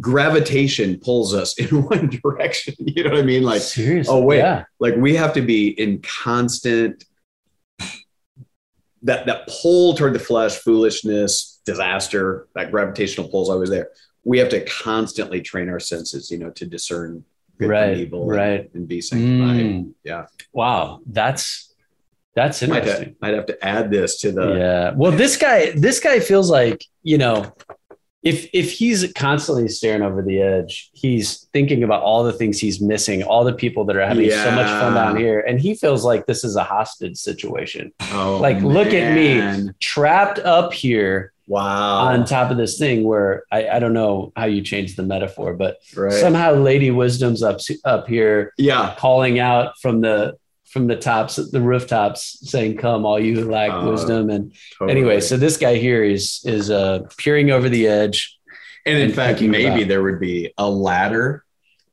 gravitation 0.00 0.98
pulls 1.00 1.34
us 1.34 1.50
in 1.62 1.82
one 1.82 2.06
direction. 2.22 2.74
You 2.78 3.04
know 3.04 3.10
what 3.10 3.18
I 3.18 3.22
mean? 3.22 3.42
Like, 3.42 3.60
Seriously. 3.60 4.14
oh, 4.14 4.22
wait. 4.22 4.38
Yeah. 4.38 4.64
like 4.80 4.96
we 4.96 5.14
have 5.16 5.34
to 5.34 5.42
be 5.42 5.68
in 5.84 6.00
constant 6.00 7.04
that 9.02 9.26
that 9.26 9.46
pull 9.60 9.94
toward 9.94 10.14
the 10.14 10.18
flesh, 10.30 10.56
foolishness, 10.56 11.60
disaster. 11.66 12.48
That 12.54 12.70
gravitational 12.70 13.28
pull 13.28 13.42
is 13.42 13.50
always 13.50 13.68
there. 13.68 13.90
We 14.24 14.38
have 14.38 14.48
to 14.50 14.64
constantly 14.64 15.42
train 15.42 15.68
our 15.68 15.80
senses, 15.80 16.30
you 16.30 16.38
know, 16.38 16.50
to 16.52 16.64
discern 16.64 17.24
good 17.58 17.68
Right, 17.68 17.92
from 17.92 18.00
evil, 18.00 18.26
right. 18.26 18.60
and, 18.60 18.70
and 18.74 18.88
be 18.88 19.00
sanctified. 19.00 19.60
Mm. 19.64 19.92
Yeah. 20.04 20.26
Wow. 20.52 21.00
That's 21.06 21.74
that's 22.34 22.62
interesting. 22.62 23.08
have, 23.10 23.14
might 23.20 23.34
have 23.34 23.46
to 23.46 23.64
add 23.64 23.90
this 23.90 24.20
to 24.22 24.32
the 24.32 24.54
yeah. 24.54 24.92
Well, 24.96 25.12
this 25.12 25.36
guy, 25.36 25.70
this 25.70 26.00
guy 26.00 26.18
feels 26.18 26.50
like, 26.50 26.84
you 27.02 27.16
know, 27.16 27.54
if 28.24 28.48
if 28.54 28.72
he's 28.72 29.12
constantly 29.12 29.68
staring 29.68 30.02
over 30.02 30.22
the 30.22 30.40
edge, 30.40 30.90
he's 30.94 31.46
thinking 31.52 31.84
about 31.84 32.02
all 32.02 32.24
the 32.24 32.32
things 32.32 32.58
he's 32.58 32.80
missing, 32.80 33.22
all 33.22 33.44
the 33.44 33.52
people 33.52 33.84
that 33.84 33.96
are 33.96 34.06
having 34.06 34.30
so 34.30 34.50
much 34.50 34.66
fun 34.66 34.94
down 34.94 35.16
here, 35.16 35.40
and 35.40 35.60
he 35.60 35.74
feels 35.74 36.04
like 36.04 36.26
this 36.26 36.42
is 36.42 36.56
a 36.56 36.64
hostage 36.64 37.18
situation. 37.18 37.92
oh, 38.12 38.38
Like, 38.38 38.60
look 38.62 38.88
at 38.88 39.14
me. 39.14 39.70
Trapped 39.78 40.38
up 40.38 40.72
here 40.72 41.33
Wow. 41.46 42.06
on 42.08 42.24
top 42.24 42.50
of 42.50 42.56
this 42.56 42.78
thing 42.78 43.04
where 43.04 43.44
I, 43.52 43.68
I 43.68 43.78
don't 43.78 43.92
know 43.92 44.32
how 44.36 44.46
you 44.46 44.62
change 44.62 44.96
the 44.96 45.02
metaphor, 45.02 45.54
but 45.54 45.76
right. 45.94 46.12
somehow 46.12 46.54
Lady 46.54 46.90
Wisdom's 46.90 47.42
up 47.42 47.58
up 47.84 48.08
here 48.08 48.52
yeah. 48.56 48.94
calling 48.98 49.38
out 49.38 49.78
from 49.82 50.00
the 50.00 50.34
from 50.66 50.86
the 50.88 50.96
tops 50.96 51.36
the 51.36 51.60
rooftops 51.60 52.38
saying 52.50 52.76
come 52.76 53.06
all 53.06 53.20
you 53.20 53.38
who 53.38 53.50
lack 53.50 53.70
Uh, 53.70 53.88
wisdom 53.90 54.28
and 54.28 54.52
Totally. 54.76 54.90
anyway 54.98 55.20
so 55.20 55.36
this 55.36 55.56
guy 55.56 55.76
here 55.76 56.02
is 56.02 56.40
is 56.44 56.68
uh 56.68 57.00
peering 57.16 57.52
over 57.52 57.68
the 57.68 57.86
edge 57.86 58.36
And 58.84 58.98
in 58.98 59.04
and 59.04 59.14
fact, 59.14 59.40
maybe 59.40 59.84
there 59.84 60.02
would 60.02 60.18
be 60.18 60.52
a 60.58 60.68
ladder 60.68 61.44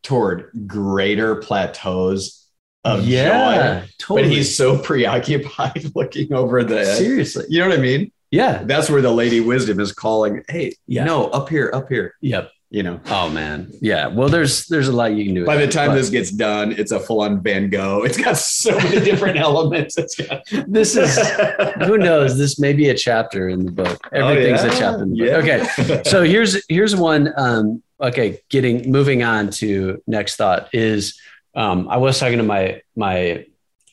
toward 0.02 0.50
greater 0.66 1.36
plateaus 1.36 2.48
of 2.84 3.04
joy. 3.04 3.88
totally 4.00 4.24
But 4.24 4.32
he's 4.32 4.58
so 4.58 4.78
preoccupied 4.90 5.92
looking 5.94 6.34
over 6.34 6.64
the 6.64 6.80
edge. 6.80 6.98
seriously 6.98 7.46
You 7.50 7.60
know 7.62 7.70
what 7.70 7.78
I 7.78 7.82
mean? 7.82 8.12
Yeah 8.32 8.64
That's 8.64 8.90
where 8.90 9.02
the 9.02 9.12
lady 9.12 9.40
wisdom 9.42 9.80
is 9.80 9.92
calling, 9.92 10.44
hey, 10.50 10.76
Yeah. 10.88 11.04
no, 11.04 11.26
up 11.28 11.50
here, 11.50 11.70
up 11.74 11.88
here. 11.90 12.16
yep 12.22 12.50
You 12.70 12.84
know. 12.84 13.00
oh 13.08 13.30
man 13.30 13.70
yeah 13.82 14.08
well 14.08 14.30
there's 14.30 14.66
there's 14.68 14.88
a 14.88 14.92
lot 14.94 15.14
you 15.14 15.26
can 15.26 15.36
do 15.36 15.46
By 15.46 15.58
the 15.58 15.68
time 15.68 15.90
but 15.92 15.96
this 15.96 16.10
gets 16.10 16.32
done, 16.32 16.72
it's 16.72 16.92
a 16.94 17.00
full-on 17.00 17.42
Van 17.44 17.70
Gogh. 17.70 18.04
It's 18.04 18.18
got 18.18 18.38
so 18.38 18.76
many 18.78 19.00
different 19.10 19.38
elements. 19.48 19.98
It's 19.98 20.16
got 20.16 20.42
this 20.68 20.96
is 20.96 21.12
who 21.88 21.98
knows 21.98 22.38
this 22.38 22.58
may 22.60 22.74
be 22.74 22.90
a 22.90 22.96
chapter 22.96 23.50
in 23.50 23.66
the 23.66 23.72
book 23.72 24.00
everything's 24.14 24.62
Oh, 24.64 24.68
yeah? 24.68 24.74
a 24.74 24.80
chapter 24.80 25.04
in 25.04 25.10
the 25.12 25.18
book 25.18 25.46
Yeah. 25.46 25.58
okay 25.94 26.04
so 26.06 26.24
here's 26.34 26.52
here's 26.70 26.96
one 26.96 27.24
um 27.36 27.84
okay 28.00 28.40
getting 28.50 28.90
moving 28.92 29.22
on 29.24 29.50
to 29.62 30.02
next 30.08 30.36
thought 30.38 30.70
is 30.74 31.20
um 31.56 31.88
i 31.90 31.98
was 31.98 32.18
talking 32.20 32.38
to 32.38 32.44
my 32.56 32.82
my 32.96 33.46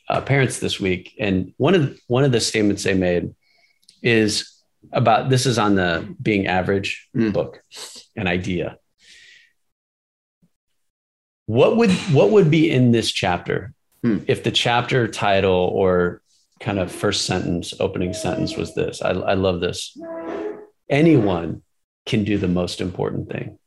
uh, 0.08 0.20
parents 0.22 0.58
this 0.60 0.78
week 0.80 1.14
and 1.18 1.52
one 1.58 1.74
of 1.74 1.82
one 2.06 2.24
of 2.24 2.32
the 2.32 2.40
statements 2.40 2.84
they 2.84 2.94
made 2.94 3.34
is 4.02 4.52
about 4.92 5.28
this 5.30 5.44
is 5.46 5.58
on 5.58 5.74
the 5.74 6.14
being 6.22 6.46
average 6.46 7.08
Mm. 7.16 7.32
book 7.32 7.62
an 8.16 8.26
idea. 8.26 8.78
What 11.46 11.76
would 11.76 11.90
what 12.12 12.30
would 12.30 12.50
be 12.50 12.70
in 12.70 12.90
this 12.92 13.10
chapter 13.10 13.72
Hmm. 14.02 14.18
if 14.28 14.44
the 14.44 14.52
chapter 14.52 15.08
title 15.08 15.72
or 15.74 16.22
kind 16.60 16.78
of 16.78 16.92
first 16.92 17.26
sentence 17.26 17.74
opening 17.80 18.12
sentence 18.14 18.56
was 18.56 18.74
this? 18.74 19.02
I, 19.02 19.10
I 19.10 19.34
love 19.34 19.60
this. 19.60 19.96
Anyone 20.88 21.62
can 22.06 22.22
do 22.22 22.38
the 22.38 22.46
most 22.48 22.80
important 22.80 23.28
thing. 23.28 23.58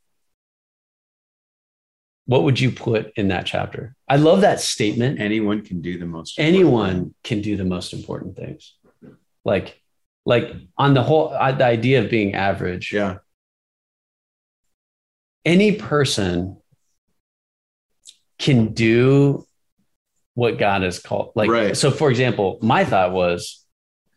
What 2.24 2.44
would 2.44 2.58
you 2.60 2.70
put 2.70 3.12
in 3.16 3.28
that 3.28 3.44
chapter? 3.44 3.94
I 4.08 4.16
love 4.16 4.40
that 4.40 4.60
statement. 4.60 5.20
Anyone 5.20 5.60
can 5.62 5.82
do 5.82 5.98
the 5.98 6.06
most. 6.06 6.38
anyone 6.38 7.14
can 7.24 7.42
do 7.42 7.56
the 7.56 7.64
most 7.64 7.92
important 7.92 8.36
things. 8.36 8.74
Like 9.44 9.81
like 10.24 10.52
on 10.78 10.94
the 10.94 11.02
whole 11.02 11.32
uh, 11.34 11.52
the 11.52 11.64
idea 11.64 12.02
of 12.02 12.10
being 12.10 12.34
average. 12.34 12.92
Yeah. 12.92 13.18
any 15.44 15.72
person 15.76 16.56
can 18.38 18.72
do 18.72 19.44
what 20.34 20.58
god 20.58 20.82
has 20.82 20.98
called 20.98 21.32
like 21.34 21.50
Right. 21.50 21.76
so 21.76 21.90
for 21.90 22.10
example 22.10 22.58
my 22.62 22.84
thought 22.84 23.12
was 23.12 23.64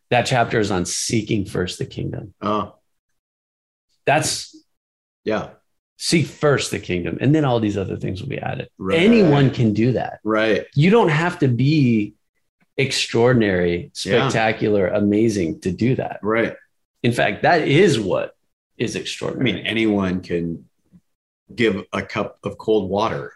that 0.10 0.26
chapter 0.26 0.60
is 0.60 0.72
on 0.72 0.86
seeking 0.86 1.46
first 1.46 1.78
the 1.80 1.86
kingdom 1.86 2.34
Oh, 2.42 2.76
that's 4.06 4.56
yeah. 5.24 5.50
seek 5.98 6.26
first 6.28 6.72
the 6.72 6.80
kingdom 6.80 7.18
and 7.22 7.34
then 7.36 7.44
all 7.46 7.60
these 7.60 7.78
other 7.78 7.98
things 7.98 8.22
will 8.22 8.30
be 8.30 8.40
added 8.40 8.70
Right. 8.78 9.00
anyone 9.00 9.50
can 9.52 9.74
do 9.74 9.92
that 9.94 10.20
Right. 10.24 10.66
you 10.76 10.90
don't 10.90 11.10
have 11.10 11.40
to 11.40 11.48
be 11.48 12.14
extraordinary 12.78 13.90
spectacular 13.94 14.88
amazing 14.88 15.60
to 15.62 15.72
do 15.72 15.96
that 15.96 16.20
Right. 16.22 16.54
in 17.04 17.12
fact 17.12 17.44
that 17.44 17.68
is 17.68 18.00
what 18.00 18.36
is 18.78 18.96
extraordinary. 18.98 19.52
I 19.52 19.56
mean, 19.56 19.66
anyone 19.66 20.22
can 20.22 20.68
give 21.54 21.84
a 21.94 22.02
cup 22.02 22.40
of 22.44 22.58
cold 22.58 22.90
water 22.90 23.32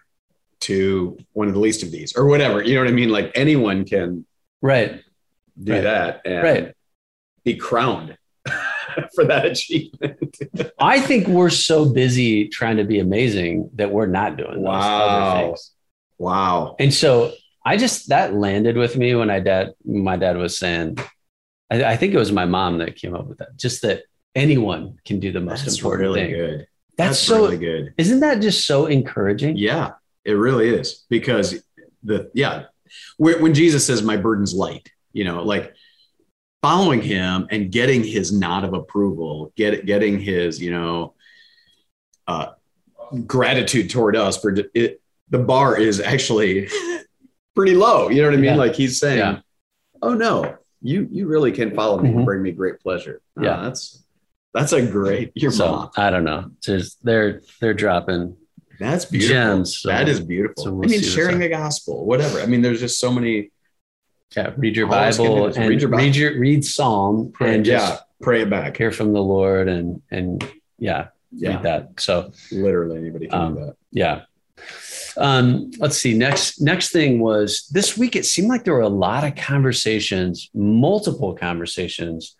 to 0.62 1.17
one 1.31 1.48
of 1.48 1.53
the 1.53 1.60
least 1.62 1.84
of 1.84 1.91
these 1.91 2.13
or 2.17 2.25
whatever. 2.25 2.62
You 2.62 2.74
know 2.75 2.81
what 2.81 2.89
I 2.89 2.93
mean? 2.93 3.08
Like 3.10 3.31
anyone 3.36 3.86
can 3.86 4.25
right 4.62 5.01
do 5.63 5.72
Right. 5.74 5.81
that 5.81 6.22
and 6.25 6.43
right 6.43 6.75
be 7.46 7.55
crowned 7.55 8.17
for 9.15 9.24
that 9.25 9.46
achievement. 9.46 10.38
I 10.79 11.00
think 11.00 11.27
we're 11.29 11.50
so 11.50 11.86
busy 11.88 12.50
trying 12.50 12.75
to 12.77 12.84
be 12.84 13.00
amazing 13.00 13.69
that 13.75 13.91
we're 13.91 14.08
not 14.08 14.36
doing 14.36 14.55
those 14.55 14.63
Wow. 14.63 15.05
other 15.08 15.48
things. 15.48 15.72
wow. 16.17 16.75
And 16.79 16.93
so 16.93 17.31
I 17.65 17.77
just 17.77 18.09
that 18.09 18.33
landed 18.33 18.77
with 18.77 18.95
me 18.95 19.15
when 19.15 19.29
I 19.29 19.39
dad 19.39 19.73
my 19.85 20.17
dad 20.17 20.37
was 20.37 20.57
saying, 20.57 20.97
I, 21.69 21.83
I 21.83 21.97
think 21.97 22.13
it 22.13 22.17
was 22.17 22.31
my 22.31 22.45
mom 22.45 22.77
that 22.79 22.95
came 22.95 23.15
up 23.15 23.27
with 23.27 23.39
that. 23.39 23.55
Just 23.57 23.81
that 23.81 24.03
anyone 24.35 24.97
can 25.05 25.19
do 25.19 25.31
the 25.31 25.39
most 25.41 25.65
That's 25.65 25.77
important 25.77 26.01
really 26.01 26.21
thing. 26.21 26.31
good. 26.31 26.67
That's, 26.97 27.19
so 27.19 27.43
really 27.43 27.57
good. 27.57 27.93
isn't 27.97 28.19
that 28.19 28.41
just 28.41 28.67
so 28.67 28.85
encouraging? 28.85 29.55
Yeah, 29.55 29.91
it 30.25 30.33
really 30.33 30.67
is 30.67 31.05
because 31.09 31.63
the 32.03 32.29
yeah, 32.33 32.65
when 33.17 33.41
when 33.41 33.53
Jesus 33.53 33.85
says 33.85 34.03
my 34.03 34.17
burden's 34.17 34.53
light, 34.53 34.91
you 35.13 35.23
know, 35.23 35.43
like 35.43 35.73
following 36.61 37.01
him 37.01 37.47
and 37.51 37.71
getting 37.71 38.03
his 38.03 38.33
nod 38.33 38.65
of 38.65 38.73
approval, 38.73 39.53
get 39.55 39.85
getting 39.85 40.19
his 40.19 40.61
you 40.61 40.71
know 40.71 41.13
uh, 42.27 42.47
gratitude 43.25 43.89
toward 43.89 44.15
us 44.15 44.37
for 44.37 44.53
it. 44.73 45.01
The 45.29 45.39
bar 45.39 45.77
is 45.77 45.99
actually 46.01 46.69
pretty 47.59 47.75
low. 47.75 48.09
You 48.09 48.21
know 48.21 48.29
what 48.29 48.33
I 48.35 48.37
mean? 48.37 48.45
Yeah. 48.45 48.55
Like 48.55 48.73
he's 48.75 48.99
saying, 48.99 49.17
Yeah. 49.19 49.39
"Oh 50.01 50.13
no, 50.13 50.55
you 50.81 51.07
you 51.11 51.27
really 51.27 51.51
can 51.51 51.75
follow 51.75 52.01
me 52.01 52.09
Mhm. 52.09 52.15
and 52.17 52.25
bring 52.25 52.41
me 52.41 52.51
great 52.53 52.79
pleasure." 52.79 53.21
Uh, 53.37 53.43
Yeah. 53.43 53.61
that's 53.63 54.01
that's 54.53 54.71
a 54.71 54.81
great 54.85 55.31
your 55.35 55.51
So 55.51 55.69
mom. 55.71 55.89
I 55.97 56.09
don't 56.09 56.23
know. 56.23 56.51
Just 56.61 57.03
they're 57.03 57.41
they're 57.59 57.73
dropping 57.73 58.37
That's 58.79 59.03
beautiful. 59.05 59.35
gems. 59.35 59.77
So, 59.79 59.89
that 59.89 60.07
is 60.07 60.21
beautiful. 60.21 60.63
so 60.63 60.73
we'll 60.73 60.87
I 60.87 60.91
mean, 60.91 61.01
sharing 61.01 61.39
the 61.39 61.49
gospel, 61.49 62.05
whatever. 62.05 62.39
I 62.39 62.45
mean, 62.45 62.61
there's 62.61 62.79
just 62.79 62.97
so 62.99 63.11
many. 63.11 63.51
yeah. 64.37 64.53
Read 64.57 64.77
your 64.77 64.87
All 64.87 64.93
I 64.93 65.07
was 65.07 65.17
gonna 65.17 65.29
Bible 65.29 65.45
and 65.47 65.57
read 65.57 65.83
read 65.83 66.15
your 66.15 66.31
your, 66.31 66.39
read 66.41 66.63
Psalm 66.63 67.31
Pray, 67.33 67.55
and 67.55 67.65
just 67.65 67.93
yeah, 67.93 67.99
pray 68.21 68.41
it 68.43 68.49
back. 68.49 68.77
hear 68.77 68.91
from 68.91 69.11
the 69.11 69.21
Lord 69.21 69.67
and 69.67 70.01
and 70.11 70.41
yeah, 70.77 71.07
Yeah, 71.31 71.55
read 71.55 71.63
that. 71.63 71.99
So 71.99 72.31
literally 72.53 72.97
anybody 72.99 73.27
can 73.27 73.39
Um, 73.41 73.53
do 73.55 73.59
that. 73.65 73.75
yeah 73.91 74.21
um 75.19 75.69
let's 75.79 75.97
see 75.97 76.13
next 76.13 76.61
next 76.61 76.91
thing 76.91 77.19
was 77.19 77.67
this 77.71 77.97
week 77.97 78.15
it 78.15 78.25
seemed 78.25 78.47
like 78.47 78.63
there 78.63 78.73
were 78.73 78.81
a 78.81 78.88
lot 79.07 79.23
of 79.23 79.35
conversations 79.35 80.49
multiple 80.53 81.35
conversations 81.35 82.35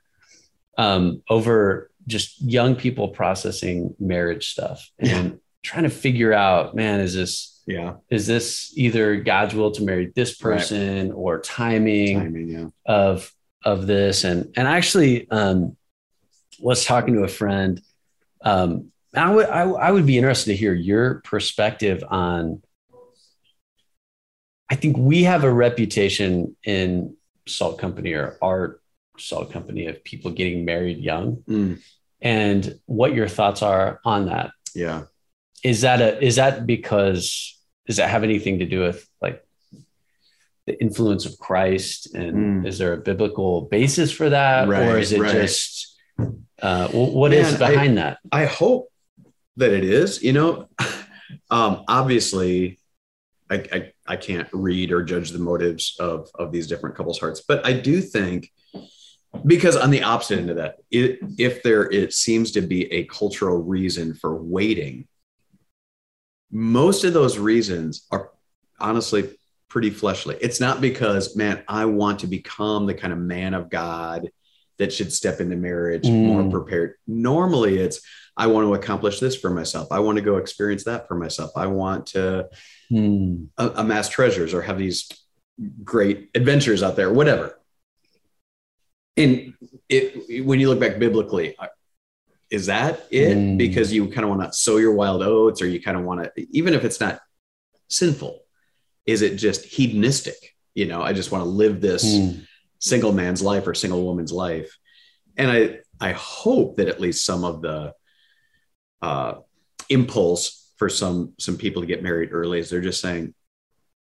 um 0.78 1.22
over 1.30 1.92
just 2.08 2.42
young 2.42 2.76
people 2.76 3.10
processing 3.10 3.94
marriage 4.00 4.50
stuff 4.50 4.90
and 4.98 5.40
trying 5.64 5.84
to 5.84 5.90
figure 5.90 6.34
out, 6.34 6.76
man, 6.76 7.00
is 7.00 7.14
this 7.14 7.62
Yeah. 7.68 7.96
is 8.10 8.26
this 8.26 8.74
either 8.76 9.18
God's 9.18 9.54
will 9.54 9.72
to 9.72 9.84
marry 9.84 10.12
this 10.16 10.36
person 10.36 11.12
or 11.12 11.40
timing, 11.40 12.34
mean, 12.34 12.48
yeah. 12.50 12.68
of 12.86 13.32
of 13.64 13.86
this? 13.88 14.24
And 14.24 14.52
and 14.56 14.68
I 14.68 14.78
actually 14.78 15.30
um, 15.30 15.78
was 16.60 16.86
talking 16.86 17.14
to 17.16 17.24
a 17.24 17.28
friend. 17.28 17.82
Um, 18.44 18.92
I 19.14 19.34
would 19.34 19.48
I, 19.48 19.62
I 19.70 19.92
would 19.92 20.06
be 20.06 20.18
interested 20.18 20.52
to 20.52 20.58
hear 20.58 20.74
your 20.74 21.22
perspective 21.22 22.04
on. 22.10 22.62
I 24.70 24.76
think 24.76 24.98
we 24.98 25.24
have 25.24 25.44
a 25.44 25.52
reputation 25.52 26.56
in 26.64 27.16
Salt 27.48 27.80
Company 27.80 28.14
or 28.14 28.38
our 28.42 28.80
Salt 29.18 29.52
Company 29.52 29.88
of 29.88 30.04
people 30.04 30.32
getting 30.32 30.66
married 30.66 31.00
young, 31.00 31.38
Mm, 31.48 31.80
and 32.22 32.80
what 32.86 33.14
your 33.14 33.28
thoughts 33.28 33.62
are 33.62 34.00
on 34.06 34.28
that 34.28 34.52
yeah. 34.76 35.04
is 35.64 35.82
that 35.82 36.02
a 36.02 36.22
is 36.24 36.36
that 36.36 36.66
because 36.68 37.58
does 37.88 37.98
that 37.98 38.10
have 38.10 38.24
anything 38.24 38.60
to 38.60 38.66
do 38.66 38.82
with 38.82 39.08
like 39.22 39.44
the 40.68 40.80
influence 40.80 41.26
of 41.26 41.38
christ 41.40 42.14
and 42.14 42.64
Mm. 42.64 42.68
is 42.68 42.78
there 42.78 42.94
a 42.94 42.98
biblical 42.98 43.62
basis 43.62 44.12
for 44.12 44.30
that 44.30 44.68
or 44.70 44.98
is 45.00 45.12
it 45.12 45.22
right. 45.22 45.32
just 45.32 45.98
uh, 46.62 46.88
wh- 46.90 47.16
what 47.16 47.34
is 47.34 47.54
Man, 47.54 47.64
I- 47.64 47.70
behind 47.72 47.98
that 47.98 48.20
I 48.32 48.46
hope 48.46 48.90
that 49.58 49.72
it 49.74 49.84
is. 49.84 50.22
You 50.24 50.34
know, 50.34 50.68
um, 51.50 51.84
obviously, 51.88 52.80
I, 53.50 53.56
I 53.78 53.92
I 54.10 54.18
can't 54.18 54.50
read 54.52 54.92
or 54.92 55.04
judge 55.04 55.30
the 55.30 55.40
motives 55.40 55.96
of 56.00 56.30
of 56.36 56.52
these 56.52 56.68
different 56.68 56.96
couples' 56.96 57.20
hearts, 57.20 57.42
but 57.48 57.66
I 57.66 57.74
do 57.74 58.02
think 58.02 58.52
because 59.46 59.76
on 59.78 59.92
the 59.92 60.02
opposite 60.04 60.40
end 60.40 60.50
of 60.50 60.56
that, 60.56 60.78
it, 60.90 61.20
if 61.38 61.62
there 61.62 61.90
it 61.92 62.14
seems 62.14 62.52
to 62.54 62.62
be 62.62 62.92
a 62.92 63.04
cultural 63.06 63.58
reason 63.62 64.16
for 64.16 64.36
waiting, 64.36 65.08
most 66.52 67.04
of 67.04 67.14
those 67.14 67.38
reasons 67.38 68.08
are 68.12 68.32
honestly 68.80 69.30
pretty 69.68 69.92
fleshly. 69.92 70.36
It's 70.42 70.60
not 70.60 70.82
because, 70.82 71.36
man, 71.36 71.64
I 71.68 71.86
want 71.86 72.20
to 72.22 72.28
become 72.28 72.88
the 72.88 72.96
kind 72.96 73.14
of 73.14 73.20
man 73.20 73.54
of 73.54 73.70
God 73.70 74.30
that 74.80 74.92
should 74.92 75.14
step 75.14 75.40
into 75.42 75.56
marriage 75.56 76.06
Mm. 76.08 76.26
more 76.26 76.50
prepared. 76.50 76.96
Normally, 77.06 77.78
it's 77.78 78.02
I 78.40 78.48
want 78.48 78.66
to 78.66 78.74
accomplish 78.74 79.20
this 79.20 79.36
for 79.36 79.50
myself. 79.50 79.90
I 79.92 80.00
want 80.00 80.16
to 80.18 80.22
go 80.24 80.38
experience 80.38 80.86
that 80.86 81.08
for 81.10 81.16
myself. 81.16 81.52
I 81.56 81.68
want 81.68 82.08
to 82.08 82.50
Hmm. 82.90 83.44
amass 83.58 84.08
treasures 84.10 84.54
or 84.54 84.62
have 84.64 84.80
these 84.80 85.08
great 85.84 86.30
adventures 86.34 86.82
out 86.82 86.96
there, 86.96 87.12
whatever. 87.14 87.60
And 89.18 89.54
it, 89.90 90.46
when 90.46 90.60
you 90.62 90.70
look 90.70 90.80
back 90.80 90.98
biblically, 90.98 91.56
is 92.50 92.68
that 92.68 93.06
it? 93.12 93.38
Mm. 93.38 93.58
Because 93.58 93.92
you 93.94 94.08
kind 94.08 94.24
of 94.24 94.30
want 94.30 94.42
to 94.52 94.58
sow 94.58 94.78
your 94.78 94.94
wild 94.94 95.22
oats, 95.22 95.62
or 95.62 95.68
you 95.68 95.82
kind 95.82 95.98
of 95.98 96.04
want 96.04 96.24
to, 96.24 96.48
even 96.58 96.74
if 96.74 96.84
it's 96.86 97.00
not 97.00 97.20
sinful, 97.90 98.40
is 99.06 99.22
it 99.22 99.36
just 99.36 99.66
hedonistic? 99.66 100.56
You 100.74 100.86
know, 100.88 101.02
I 101.02 101.12
just 101.14 101.32
want 101.32 101.44
to 101.44 101.50
live 101.50 101.82
this 101.82 102.04
Hmm. 102.18 102.40
single 102.80 103.12
man's 103.12 103.42
life 103.42 103.68
or 103.68 103.74
single 103.76 104.04
woman's 104.06 104.32
life. 104.32 104.76
And 105.36 105.52
I, 105.52 105.80
I 106.00 106.14
hope 106.14 106.78
that 106.78 106.88
at 106.88 107.02
least 107.02 107.26
some 107.26 107.44
of 107.44 107.62
the 107.62 107.94
uh, 109.02 109.36
impulse 109.90 110.72
for 110.78 110.90
some 110.90 111.34
some 111.40 111.58
people 111.58 111.82
to 111.82 111.88
get 111.88 112.04
married 112.04 112.30
early 112.32 112.60
is 112.60 112.70
they're 112.70 112.82
just 112.82 113.02
saying, 113.02 113.34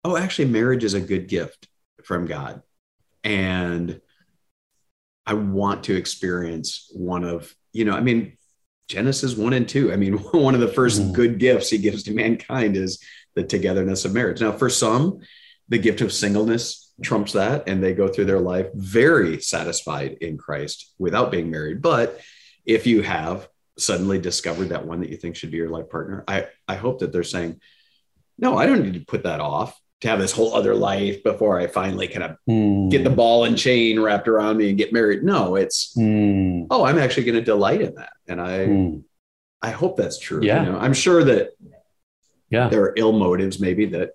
"Oh, 0.04 0.18
actually, 0.18 0.46
marriage 0.50 0.84
is 0.84 0.94
a 0.94 1.02
good 1.02 1.28
gift 1.28 1.68
from 2.04 2.26
God, 2.26 2.62
and 3.24 4.00
I 5.26 5.34
want 5.34 5.86
to 5.86 5.96
experience 5.96 6.90
one 6.94 7.24
of 7.24 7.54
you 7.74 7.84
know, 7.86 7.94
I 7.94 8.02
mean, 8.02 8.38
Genesis 8.88 9.36
one 9.36 9.54
and 9.54 9.68
two. 9.68 9.92
I 9.92 9.96
mean, 9.96 10.14
one 10.32 10.56
of 10.56 10.62
the 10.62 10.68
first 10.68 11.02
Mhm. 11.02 11.14
good 11.14 11.40
gifts 11.40 11.70
He 11.70 11.78
gives 11.78 12.04
to 12.04 12.14
mankind 12.14 12.78
is 12.78 13.00
the 13.36 13.44
togetherness 13.44 14.06
of 14.06 14.14
marriage. 14.14 14.42
Now, 14.42 14.54
for 14.54 14.70
some, 14.70 15.20
the 15.68 15.78
gift 15.78 16.02
of 16.02 16.14
singleness 16.14 16.94
trumps 17.04 17.34
that, 17.34 17.68
and 17.68 17.84
they 17.84 17.94
go 17.94 18.08
through 18.08 18.26
their 18.26 18.40
life 18.40 18.68
very 18.76 19.42
satisfied 19.42 20.18
in 20.22 20.38
Christ 20.38 20.94
without 20.98 21.32
being 21.32 21.52
married. 21.52 21.82
But 21.82 22.22
if 22.66 22.88
you 22.88 23.02
have 23.02 23.50
suddenly 23.78 24.20
discovered 24.20 24.70
that 24.70 24.86
one 24.86 25.02
that 25.02 25.10
you 25.10 25.18
think 25.18 25.36
should 25.36 25.52
be 25.52 25.58
your 25.58 25.70
life 25.70 25.90
partner, 25.90 26.24
I, 26.28 26.48
I 26.68 26.76
hope 26.76 27.00
that 27.00 27.12
they're 27.12 27.24
saying, 27.24 27.60
no, 28.38 28.58
I 28.58 28.66
don't 28.66 28.84
need 28.84 28.94
to 28.96 29.06
put 29.06 29.24
that 29.24 29.40
off 29.40 29.80
to 30.02 30.10
have 30.10 30.20
this 30.20 30.32
whole 30.34 30.54
other 30.54 30.76
life 30.76 31.24
before 31.24 31.60
I 31.60 31.68
finally 31.68 32.08
kind 32.08 32.24
of 32.24 32.38
Hmm. 32.46 32.90
get 32.90 33.04
the 33.04 33.10
ball 33.10 33.46
and 33.46 33.58
chain 33.58 34.00
wrapped 34.00 34.28
around 34.28 34.58
me 34.58 34.70
and 34.70 34.78
get 34.78 34.92
married. 34.94 35.24
No, 35.24 35.56
it's, 35.56 35.94
Hmm. 35.94 36.64
oh, 36.70 36.84
I'm 36.86 37.00
actually 37.00 37.24
going 37.24 37.36
to 37.40 37.42
delight 37.44 37.82
in 37.82 37.96
that. 37.96 38.12
And 38.28 38.42
I, 38.42 38.66
Hmm. 38.66 38.98
I 39.62 39.70
hope 39.72 39.98
that's 39.98 40.20
true. 40.20 40.42
Yeah. 40.44 40.64
You 40.66 40.72
know, 40.74 40.78
I'm 40.78 40.94
sure 40.94 41.24
that 41.24 41.52
yeah 42.52 42.70
there 42.70 42.82
are 42.84 42.94
ill 42.96 43.12
motives 43.14 43.60
maybe 43.60 43.86
that 43.88 44.12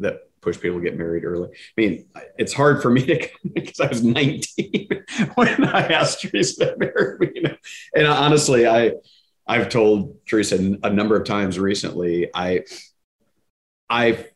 that 0.00 0.30
push 0.40 0.58
people 0.58 0.78
to 0.78 0.84
get 0.84 0.98
married 0.98 1.24
early. 1.24 1.48
I 1.48 1.80
mean, 1.80 2.06
it's 2.38 2.52
hard 2.52 2.82
for 2.82 2.90
me 2.90 3.04
to 3.06 3.28
because 3.54 3.80
I 3.80 3.86
was 3.86 4.02
19 4.02 4.88
when 5.34 5.64
I 5.64 5.86
asked 5.88 6.22
Teresa 6.22 6.72
to 6.72 6.76
marry 6.78 7.18
me. 7.18 7.30
You 7.34 7.42
know? 7.42 7.56
And 7.94 8.06
honestly, 8.06 8.66
I 8.66 8.92
I've 9.46 9.68
told 9.68 10.16
Teresa 10.26 10.78
a 10.82 10.90
number 10.90 11.16
of 11.16 11.24
times 11.24 11.58
recently. 11.58 12.30
I 12.34 12.64
I 13.88 14.26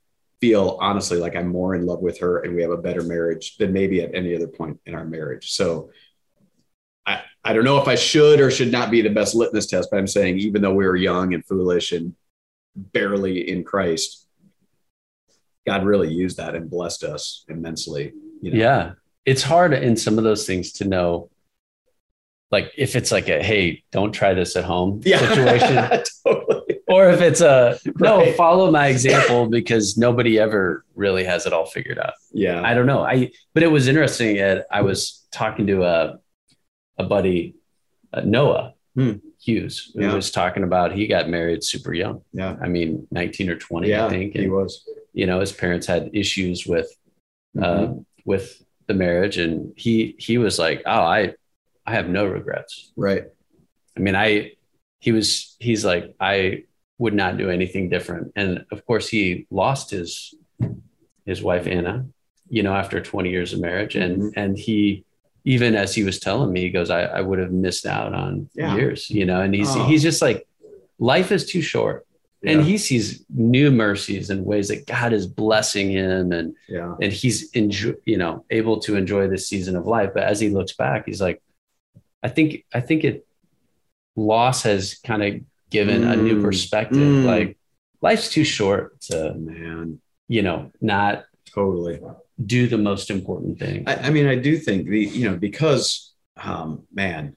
feel 0.41 0.77
honestly 0.81 1.19
like 1.19 1.37
I'm 1.37 1.49
more 1.49 1.75
in 1.75 1.87
love 1.87 2.01
with 2.01 2.19
her 2.19 2.41
and 2.41 2.55
we 2.55 2.63
have 2.63 2.71
a 2.71 2.77
better 2.77 3.03
marriage 3.03 3.57
than 3.57 3.73
maybe 3.73 4.03
at 4.03 4.15
any 4.15 4.35
other 4.35 4.49
point 4.49 4.79
in 4.85 4.95
our 4.95 5.05
marriage. 5.05 5.53
So 5.53 5.91
I, 7.07 7.23
I 7.45 7.53
don't 7.53 7.65
know 7.65 7.81
if 7.81 7.89
I 7.89 7.95
should 7.95 8.41
or 8.41 8.51
should 8.51 8.73
not 8.73 8.91
be 8.91 9.01
the 9.01 9.11
best 9.11 9.35
litmus 9.35 9.67
test, 9.67 9.89
but 9.91 9.99
I'm 9.99 10.07
saying 10.07 10.39
even 10.39 10.61
though 10.61 10.75
we 10.75 10.87
were 10.87 10.97
young 10.97 11.33
and 11.33 11.47
foolish 11.47 11.93
and 11.93 12.15
barely 12.77 13.49
in 13.49 13.65
Christ, 13.65 14.24
God 15.67 15.85
really 15.85 16.13
used 16.13 16.37
that 16.37 16.55
and 16.55 16.69
blessed 16.71 17.05
us 17.05 17.45
immensely. 17.49 18.13
You 18.43 18.51
know? 18.53 18.59
yeah 18.59 18.93
it's 19.25 19.43
hard 19.43 19.73
in 19.73 19.97
some 19.97 20.19
of 20.19 20.25
those 20.25 20.47
things 20.47 20.73
to 20.73 20.85
know 20.85 21.31
like 22.51 22.71
if 22.77 22.95
it's 22.95 23.11
like 23.11 23.29
a 23.29 23.43
hey 23.43 23.83
don't 23.91 24.13
try 24.13 24.35
this 24.35 24.55
at 24.57 24.65
home 24.65 25.03
situation 25.03 25.77
totally. 26.27 26.81
or 26.89 27.09
if 27.09 27.23
it's 27.23 27.41
a 27.41 27.79
no 27.99 28.19
Right. 28.19 28.37
follow 28.37 28.71
my 28.71 28.89
example 28.89 29.49
because 29.49 29.97
nobody 29.97 30.39
ever 30.39 30.85
really 30.95 31.25
has 31.25 31.47
it 31.47 31.53
all 31.55 31.65
figured 31.65 31.99
out 31.99 32.13
Yeah. 32.33 32.61
i 32.63 32.75
don't 32.75 32.87
know 32.87 33.03
i 33.03 33.31
but 33.55 33.63
it 33.63 33.69
was 33.69 33.89
interesting 33.89 34.39
ed 34.39 34.65
i 34.71 34.83
was 34.83 35.27
talking 35.33 35.67
to 35.69 35.85
a 35.85 36.19
a 36.99 37.05
buddy 37.05 37.57
uh, 38.13 38.21
noah 38.21 38.75
Hmm. 38.95 39.15
hughes 39.41 39.91
who 39.95 40.03
Yeah. 40.03 40.15
was 40.15 40.31
talking 40.31 40.63
about 40.63 40.93
he 40.93 41.07
got 41.09 41.29
married 41.29 41.65
super 41.65 41.93
young 41.95 42.21
Yeah. 42.35 42.57
i 42.63 42.69
mean 42.69 43.09
19 43.11 43.49
or 43.51 43.57
20 43.57 43.89
Yeah. 43.89 44.07
i 44.07 44.11
think 44.11 44.35
he 44.37 44.49
was. 44.49 44.87
You 45.15 45.27
know 45.27 45.41
his 45.41 45.53
parents 45.53 45.87
had 45.87 46.11
issues 46.13 46.67
with 46.67 46.89
Mhm. 47.57 47.65
um, 47.65 48.07
with 48.25 48.47
the 48.89 48.95
marriage 48.95 49.37
and 49.39 49.73
he 49.77 50.15
he 50.19 50.37
was 50.39 50.59
like 50.59 50.83
oh 50.95 51.05
i 51.19 51.33
i 51.87 51.93
have 51.99 52.09
no 52.09 52.27
regrets 52.27 52.93
right. 52.97 53.25
I 53.97 54.01
mean, 54.01 54.17
I 54.17 54.53
he 54.99 55.13
was 55.13 55.55
he's 55.61 55.85
like 55.85 56.05
I 56.19 56.65
would 56.99 57.15
not 57.15 57.39
do 57.39 57.49
anything 57.49 57.89
different, 57.91 58.33
and 58.35 58.65
of 58.75 58.85
course 58.89 59.07
he 59.09 59.47
lost 59.51 59.91
his 59.93 60.35
his 61.31 61.41
wife 61.49 61.67
Anna, 61.69 61.97
you 62.57 62.63
know, 62.65 62.75
after 62.75 63.01
20 63.01 63.31
years 63.31 63.53
of 63.53 63.61
marriage, 63.61 63.95
and 63.95 64.15
Mhm. 64.21 64.33
and 64.37 64.59
he 64.59 65.05
even 65.45 65.77
as 65.77 65.95
he 65.95 66.03
was 66.03 66.19
telling 66.19 66.51
me, 66.53 66.61
he 66.63 66.71
goes, 66.71 66.91
I, 66.91 67.03
I 67.19 67.21
would 67.21 67.39
have 67.39 67.53
missed 67.53 67.87
out 67.87 68.13
on 68.15 68.49
Yeah. 68.55 68.75
years, 68.77 69.09
you 69.11 69.27
know, 69.27 69.41
and 69.45 69.55
he's 69.55 69.71
Oh. 69.77 69.85
he's 69.89 70.03
just 70.03 70.21
like 70.21 70.41
life 70.99 71.31
is 71.37 71.45
too 71.53 71.63
short, 71.63 72.05
and 72.47 72.61
Yeah. 72.61 72.67
he 72.67 72.79
sees 72.79 73.25
new 73.31 73.71
mercies 73.71 74.31
and 74.31 74.45
ways 74.45 74.69
that 74.69 74.87
God 74.87 75.13
is 75.13 75.27
blessing 75.27 75.91
him, 75.91 76.33
and 76.33 76.55
yeah. 76.69 76.95
and 77.01 77.13
he's 77.13 77.51
enjoy, 77.53 77.95
you 78.05 78.17
know 78.19 78.45
able 78.51 78.79
to 78.81 78.97
enjoy 78.97 79.29
this 79.29 79.49
season 79.49 79.77
of 79.77 79.87
life. 79.87 80.11
But 80.15 80.25
as 80.25 80.41
he 80.41 80.49
looks 80.51 80.73
back, 80.75 81.07
he's 81.07 81.21
like, 81.21 81.43
I 82.23 82.29
think 82.29 82.65
I 82.73 82.81
think 82.81 83.05
it 83.05 83.27
loss 84.17 84.63
has 84.63 84.95
kind 85.05 85.23
of 85.23 85.41
given 85.71 86.05
a 86.05 86.17
new 86.17 86.37
Mm. 86.37 86.43
perspective. 86.43 86.99
Mm. 86.99 87.25
Like 87.25 87.59
life's 88.01 88.29
too 88.31 88.45
short 88.45 89.01
to 89.03 89.35
Man. 89.35 90.01
you 90.29 90.43
know 90.43 90.71
not 90.81 91.25
Totally. 91.53 92.01
do 92.45 92.67
the 92.69 92.79
most 92.79 93.11
important 93.11 93.59
thing. 93.59 93.85
I, 93.87 93.95
I 94.07 94.11
mean, 94.11 94.27
I 94.27 94.37
do 94.37 94.57
think 94.57 94.89
the, 94.89 95.01
you 95.01 95.29
know, 95.31 95.37
because, 95.37 96.13
um, 96.37 96.83
man, 96.93 97.37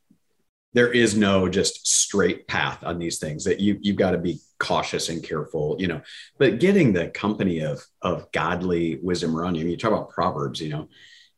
there 0.78 0.92
is 0.94 1.18
no 1.18 1.50
just 1.50 1.88
straight 1.88 2.48
path 2.48 2.84
on 2.84 3.00
these 3.00 3.18
things 3.18 3.44
that 3.46 3.60
you, 3.60 3.80
you've 3.82 3.96
got 3.96 4.12
to 4.12 4.18
be 4.20 4.38
cautious 4.60 5.10
and 5.10 5.24
careful, 5.24 5.76
you 5.80 5.88
know, 5.88 6.00
but 6.38 6.60
getting 6.60 6.94
the 6.94 7.08
company 7.08 7.62
of, 7.62 7.82
of 8.04 8.32
godly 8.32 9.00
wisdom 9.02 9.36
around 9.36 9.56
you. 9.56 9.62
I 9.62 9.64
mean, 9.64 9.72
you 9.72 9.78
talk 9.78 9.92
about 9.92 10.12
Proverbs, 10.12 10.62
you 10.62 10.70
know, 10.70 10.88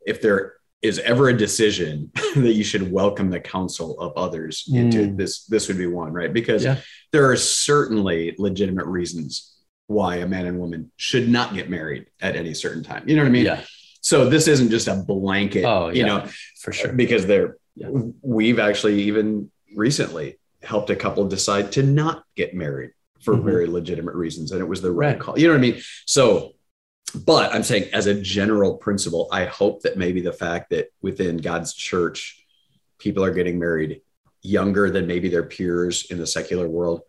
if 0.06 0.22
there 0.22 0.56
is 0.82 1.00
ever 1.00 1.30
a 1.30 1.38
decision 1.38 2.12
that 2.36 2.52
you 2.54 2.66
should 2.66 2.92
welcome 2.92 3.30
the 3.30 3.40
counsel 3.40 3.98
of 4.02 4.12
others 4.18 4.66
into 4.74 4.98
Mm. 5.08 5.16
this, 5.18 5.46
this 5.46 5.70
would 5.70 5.78
be 5.78 5.88
one, 5.88 6.12
right? 6.12 6.34
Because 6.34 6.66
Yeah. 6.66 6.82
there 7.14 7.30
are 7.32 7.38
certainly 7.38 8.36
legitimate 8.38 8.88
reasons 8.88 9.56
why 9.88 10.18
a 10.18 10.28
man 10.28 10.48
and 10.48 10.60
woman 10.60 10.92
should 10.98 11.30
not 11.30 11.54
get 11.54 11.70
married 11.70 12.08
at 12.22 12.36
any 12.36 12.54
certain 12.54 12.84
time. 12.84 13.08
You 13.08 13.16
know 13.16 13.22
what 13.22 13.30
I 13.30 13.32
mean? 13.32 13.46
yeah, 13.46 13.62
So 14.02 14.30
this 14.30 14.50
isn't 14.50 14.70
just 14.70 14.90
a 14.90 14.96
blanket, 14.96 15.64
Oh, 15.64 15.88
you 15.92 16.06
know, 16.06 16.28
for 16.62 16.74
sure. 16.74 16.92
because 16.92 17.26
they're 17.26 17.56
Yeah. 17.76 17.90
we've 18.22 18.60
actually 18.60 19.04
even 19.04 19.52
recently 19.76 20.38
helped 20.62 20.90
a 20.90 20.96
couple 20.96 21.26
decide 21.28 21.72
to 21.74 21.84
not 21.84 22.24
get 22.36 22.54
married 22.54 22.92
for 23.24 23.36
Mhm. 23.36 23.44
very 23.44 23.68
legitimate 23.68 24.16
reasons, 24.16 24.52
and 24.52 24.62
it 24.62 24.66
was 24.66 24.82
the 24.82 24.92
right, 24.92 25.14
Right. 25.14 25.20
call. 25.20 25.40
You 25.40 25.48
know 25.48 25.54
what 25.54 25.60
I 25.60 25.62
mean? 25.62 25.82
So, 26.06 26.54
but 27.16 27.54
I'm 27.54 27.64
saying 27.64 27.90
as 27.94 28.06
a 28.06 28.14
general 28.20 28.78
principle, 28.78 29.28
I 29.32 29.46
hope 29.46 29.82
that 29.84 29.98
maybe 29.98 30.22
the 30.22 30.34
fact 30.34 30.70
that 30.72 30.90
within 31.02 31.38
God's 31.38 31.74
church, 31.74 32.44
people 32.98 33.24
are 33.24 33.34
getting 33.34 33.58
married 33.60 34.02
younger 34.42 34.90
than 34.90 35.08
maybe 35.08 35.30
their 35.30 35.44
peers 35.44 36.06
in 36.10 36.18
the 36.18 36.28
secular 36.28 36.68
world. 36.70 37.02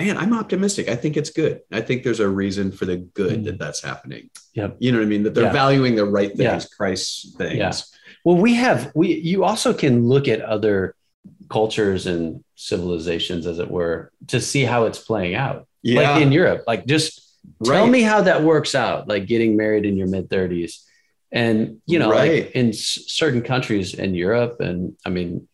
Man, 0.00 0.16
I'm 0.18 0.32
optimistic. 0.34 0.88
I 0.88 0.96
think 0.96 1.16
it's 1.16 1.30
good. 1.30 1.60
I 1.70 1.80
think 1.80 2.02
there's 2.02 2.18
a 2.20 2.28
reason 2.28 2.72
for 2.72 2.84
the 2.84 2.96
good 2.96 3.40
Mm. 3.40 3.44
that 3.44 3.58
that's 3.58 3.80
happening. 3.82 4.28
Yep. 4.54 4.76
You 4.80 4.90
know 4.90 4.98
what 4.98 5.04
I 5.04 5.08
mean? 5.08 5.22
That 5.22 5.34
they're 5.34 5.44
Yeah. 5.44 5.52
valuing 5.52 5.94
the 5.94 6.04
right 6.04 6.30
things, 6.36 6.40
Yeah. 6.40 6.76
Christ's 6.76 7.32
things. 7.36 7.56
Yeah. 7.56 7.72
Well, 8.24 8.36
we 8.36 8.54
have 8.54 8.90
we 8.94 9.14
you 9.14 9.44
also 9.44 9.72
can 9.72 10.08
look 10.08 10.26
at 10.26 10.40
other 10.40 10.96
cultures 11.48 12.06
and 12.06 12.42
civilizations, 12.56 13.46
as 13.46 13.58
it 13.60 13.70
were, 13.70 14.10
to 14.28 14.40
see 14.40 14.62
how 14.62 14.86
it's 14.86 14.98
playing 14.98 15.36
out. 15.36 15.68
Yeah. 15.82 16.10
Like 16.12 16.22
in 16.22 16.32
Europe, 16.32 16.64
like 16.66 16.86
just 16.86 17.22
tell 17.62 17.84
Right. 17.84 17.90
me 17.90 18.02
how 18.02 18.22
that 18.22 18.42
works 18.42 18.74
out, 18.74 19.06
like 19.06 19.26
getting 19.26 19.56
married 19.56 19.84
in 19.86 19.96
your 19.96 20.08
mid 20.08 20.28
30s. 20.28 20.82
And 21.30 21.78
you 21.86 21.98
know, 22.00 22.10
Right. 22.10 22.44
like 22.46 22.50
in 22.52 22.72
certain 22.72 23.42
countries 23.42 23.94
in 23.94 24.14
Europe, 24.14 24.60
and 24.60 24.96
I 25.06 25.10
mean, 25.10 25.46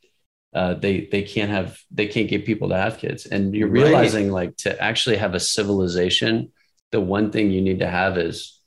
uh, 0.52 0.74
they 0.74 1.06
they 1.12 1.22
can't 1.22 1.50
have 1.50 1.78
they 1.90 2.06
can't 2.06 2.28
get 2.28 2.44
people 2.46 2.68
to 2.70 2.76
have 2.76 2.98
kids, 2.98 3.26
and 3.26 3.54
you're 3.54 3.68
Right. 3.68 3.84
realizing 3.84 4.30
like 4.30 4.56
to 4.58 4.80
actually 4.82 5.16
have 5.16 5.34
a 5.34 5.40
civilization, 5.40 6.52
the 6.90 7.00
one 7.00 7.30
thing 7.30 7.50
you 7.50 7.60
need 7.62 7.78
to 7.80 7.86
have 7.86 8.18
is 8.18 8.58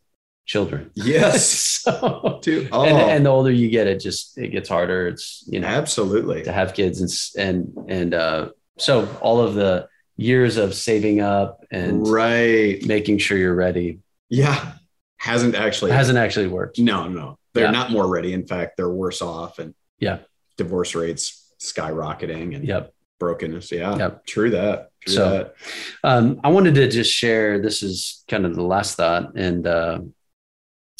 children. 0.45 0.91
Yes. 0.95 1.49
so, 1.83 2.39
Dude. 2.41 2.69
Oh, 2.71 2.83
and, 2.85 2.97
and 2.97 3.25
the 3.25 3.29
older 3.29 3.51
you 3.51 3.69
get, 3.69 3.87
it 3.87 3.99
just 3.99 4.37
it 4.37 4.49
gets 4.49 4.69
harder. 4.69 5.07
It's 5.07 5.43
you 5.47 5.59
know 5.59 5.67
absolutely. 5.67 6.43
to 6.43 6.51
have 6.51 6.73
kids 6.73 7.01
and 7.35 7.47
and 7.75 7.91
and 7.91 8.13
uh, 8.13 8.49
so 8.77 9.07
all 9.21 9.41
of 9.41 9.53
the 9.55 9.87
years 10.15 10.57
of 10.57 10.75
saving 10.75 11.19
up 11.21 11.65
and 11.71 12.07
Right. 12.07 12.85
making 12.85 13.17
sure 13.17 13.35
you're 13.37 13.55
ready 13.55 13.99
Yeah. 14.29 14.73
Hasn't 15.17 15.55
actually 15.55 15.91
hasn't 15.91 16.17
actually 16.17 16.47
worked. 16.47 16.77
No, 16.79 17.07
no. 17.07 17.37
They're 17.53 17.65
Yeah. 17.65 17.71
not 17.71 17.91
more 17.91 18.07
ready. 18.07 18.31
In 18.33 18.45
fact, 18.45 18.77
they're 18.77 18.89
worse 18.89 19.21
off 19.21 19.57
and 19.59 19.73
Yeah. 19.99 20.19
divorce 20.57 20.93
rates 20.95 21.42
skyrocketing 21.63 22.55
and 22.55 22.67
Yep. 22.67 22.93
brokenness. 23.19 23.71
Yeah. 23.71 23.95
Yep. 23.97 24.25
True 24.25 24.49
that. 24.51 24.89
True 25.01 25.13
So- 25.13 25.29
that. 25.29 25.55
Um, 26.03 26.39
I 26.43 26.49
wanted 26.49 26.75
to 26.75 26.87
just 26.89 27.11
share. 27.13 27.59
This 27.59 27.81
is 27.83 28.23
kind 28.29 28.45
of 28.45 28.55
the 28.55 28.63
last 28.63 28.95
thought, 28.97 29.35
and 29.35 29.65
uh, 29.65 29.99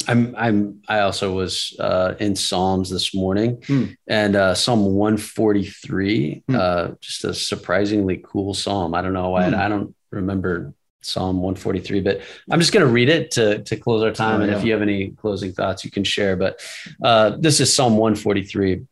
I'm 0.06 0.34
I'm 0.36 0.82
I 0.88 1.00
also 1.00 1.32
was 1.34 1.74
uh, 1.78 2.14
in 2.20 2.36
Psalms 2.36 2.90
this 2.90 3.14
morning, 3.14 3.62
Hmm. 3.66 3.84
and 4.06 4.36
uh, 4.36 4.54
Psalm 4.54 4.84
143, 4.84 6.42
Hmm. 6.48 6.56
uh, 6.56 6.88
just 7.00 7.24
a 7.24 7.32
surprisingly 7.34 8.22
cool 8.24 8.54
psalm. 8.54 8.94
I 8.94 9.00
don't 9.02 9.12
know 9.14 9.30
why 9.30 9.48
Hmm. 9.48 9.54
I 9.54 9.68
don't 9.68 9.94
remember 10.10 10.74
Psalm 11.02 11.40
143, 11.42 12.00
but 12.00 12.20
I'm 12.50 12.60
just 12.60 12.72
going 12.72 12.86
to 12.86 12.92
read 12.92 13.08
it 13.08 13.30
to 13.32 13.62
to 13.62 13.76
close 13.76 14.02
our 14.02 14.12
time. 14.12 14.40
Oh, 14.40 14.44
and 14.44 14.52
yeah. 14.52 14.58
if 14.58 14.64
you 14.64 14.72
have 14.72 14.82
any 14.82 15.10
closing 15.10 15.52
thoughts, 15.52 15.84
you 15.84 15.90
can 15.90 16.04
share. 16.04 16.36
But 16.36 16.60
uh, 17.02 17.36
this 17.38 17.60
is 17.60 17.72
Psalm 17.74 17.96
143. 17.96 18.82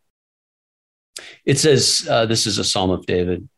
It 1.45 1.59
says, 1.59 2.07
uh, 2.09 2.27
"This 2.27 2.47
is 2.47 2.59
a 2.59 2.65
Psalm 2.65 2.91
of 2.91 3.07
David." 3.07 3.49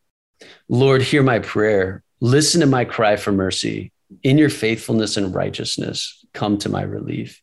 Lord, 0.68 1.02
hear 1.02 1.22
my 1.22 1.38
prayer. 1.38 2.02
Listen 2.20 2.60
to 2.60 2.66
my 2.66 2.84
cry 2.84 3.16
for 3.16 3.32
mercy. 3.32 3.92
In 4.22 4.38
your 4.38 4.50
faithfulness 4.50 5.16
and 5.16 5.34
righteousness, 5.34 6.24
come 6.32 6.58
to 6.58 6.68
my 6.68 6.82
relief. 6.82 7.42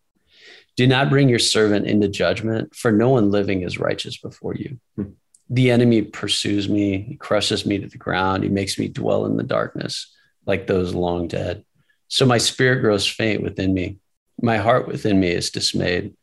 Do 0.77 0.87
not 0.87 1.09
bring 1.09 1.29
your 1.29 1.39
servant 1.39 1.85
into 1.85 2.07
judgment, 2.07 2.75
for 2.75 2.91
no 2.91 3.09
one 3.09 3.29
living 3.29 3.61
is 3.61 3.77
righteous 3.77 4.17
before 4.17 4.55
you. 4.55 4.79
Hmm. 4.95 5.11
The 5.49 5.69
enemy 5.69 6.01
pursues 6.01 6.69
me, 6.69 7.01
he 7.01 7.15
crushes 7.15 7.65
me 7.65 7.77
to 7.79 7.87
the 7.87 7.97
ground, 7.97 8.43
he 8.43 8.49
makes 8.49 8.79
me 8.79 8.87
dwell 8.87 9.25
in 9.25 9.35
the 9.35 9.43
darkness 9.43 10.15
like 10.45 10.65
those 10.65 10.93
long 10.93 11.27
dead. 11.27 11.65
So 12.07 12.25
my 12.25 12.37
spirit 12.37 12.81
grows 12.81 13.05
faint 13.05 13.43
within 13.43 13.73
me. 13.73 13.97
My 14.41 14.57
heart 14.57 14.87
within 14.87 15.19
me 15.19 15.29
is 15.31 15.51
dismayed. 15.51 16.15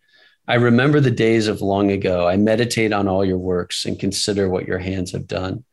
I 0.48 0.54
remember 0.54 0.98
the 0.98 1.10
days 1.10 1.46
of 1.46 1.60
long 1.60 1.90
ago. 1.90 2.26
I 2.26 2.38
meditate 2.38 2.92
on 2.92 3.06
all 3.06 3.22
your 3.22 3.36
works 3.36 3.84
and 3.84 4.00
consider 4.00 4.48
what 4.48 4.66
your 4.66 4.78
hands 4.78 5.12
have 5.12 5.26
done. 5.26 5.64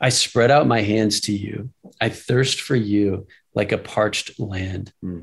I 0.00 0.08
spread 0.08 0.50
out 0.50 0.66
my 0.66 0.82
hands 0.82 1.20
to 1.22 1.32
you. 1.32 1.70
I 2.00 2.08
thirst 2.08 2.60
for 2.60 2.74
you 2.74 3.28
like 3.54 3.70
a 3.70 3.78
parched 3.78 4.38
land. 4.40 4.92
Hmm. 5.00 5.20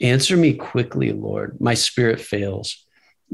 Answer 0.00 0.36
me 0.36 0.54
quickly, 0.54 1.12
Lord. 1.12 1.60
My 1.60 1.74
spirit 1.74 2.20
fails. 2.20 2.86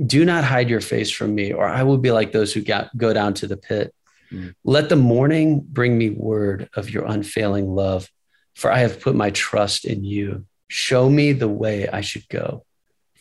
Do 0.05 0.25
not 0.25 0.43
hide 0.43 0.71
your 0.71 0.81
face 0.81 1.11
from 1.11 1.35
me, 1.35 1.53
or 1.53 1.69
I 1.69 1.83
will 1.83 1.99
be 1.99 2.11
like 2.11 2.33
those 2.33 2.53
who 2.55 2.63
got, 2.63 2.97
go 2.97 3.13
down 3.13 3.35
to 3.35 3.47
the 3.47 3.59
pit. 3.59 3.95
Hmm. 4.31 4.49
Let 4.65 4.89
the 4.89 4.97
morning 4.97 5.61
bring 5.61 5.99
me 5.99 6.11
word 6.11 6.71
of 6.75 6.89
your 6.89 7.05
unfailing 7.05 7.69
love, 7.69 8.11
for 8.55 8.73
I 8.73 8.79
have 8.79 9.01
put 9.01 9.15
my 9.15 9.31
trust 9.31 9.85
in 9.85 10.03
you. 10.03 10.47
Show 10.69 11.11
me 11.11 11.33
the 11.33 11.49
way 11.49 11.89
I 11.89 12.01
should 12.01 12.27
go, 12.29 12.65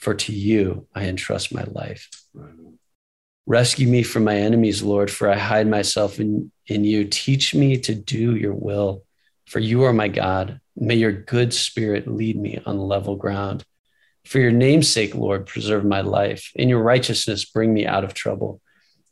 for 0.04 0.14
to 0.14 0.34
you 0.34 0.86
I 0.94 1.06
entrust 1.06 1.54
my 1.54 1.64
life. 1.64 2.10
Rescue 3.46 3.88
me 3.88 4.04
from 4.04 4.26
my 4.26 4.36
enemies, 4.36 4.84
Lord, 4.84 5.10
for 5.10 5.30
I 5.30 5.38
hide 5.38 5.68
myself 5.68 6.20
in, 6.20 6.52
in 6.68 6.84
you. 6.84 7.06
Teach 7.06 7.56
me 7.56 7.78
to 7.80 7.96
do 7.96 8.36
your 8.36 8.54
will, 8.54 9.04
for 9.46 9.60
you 9.60 9.84
are 9.84 9.94
my 9.94 10.10
God. 10.10 10.60
May 10.76 10.96
your 10.96 11.14
good 11.14 11.54
spirit 11.54 12.06
lead 12.06 12.38
me 12.38 12.60
on 12.66 12.80
level 12.80 13.16
ground. 13.16 13.64
For 14.26 14.40
your 14.40 14.52
name's 14.52 14.90
sake, 14.90 15.16
Lord, 15.16 15.46
preserve 15.46 15.86
my 15.86 16.02
life. 16.02 16.52
In 16.54 16.68
your 16.68 16.84
righteousness, 16.84 17.46
bring 17.46 17.74
me 17.74 17.86
out 17.86 18.04
of 18.04 18.14
trouble. 18.14 18.60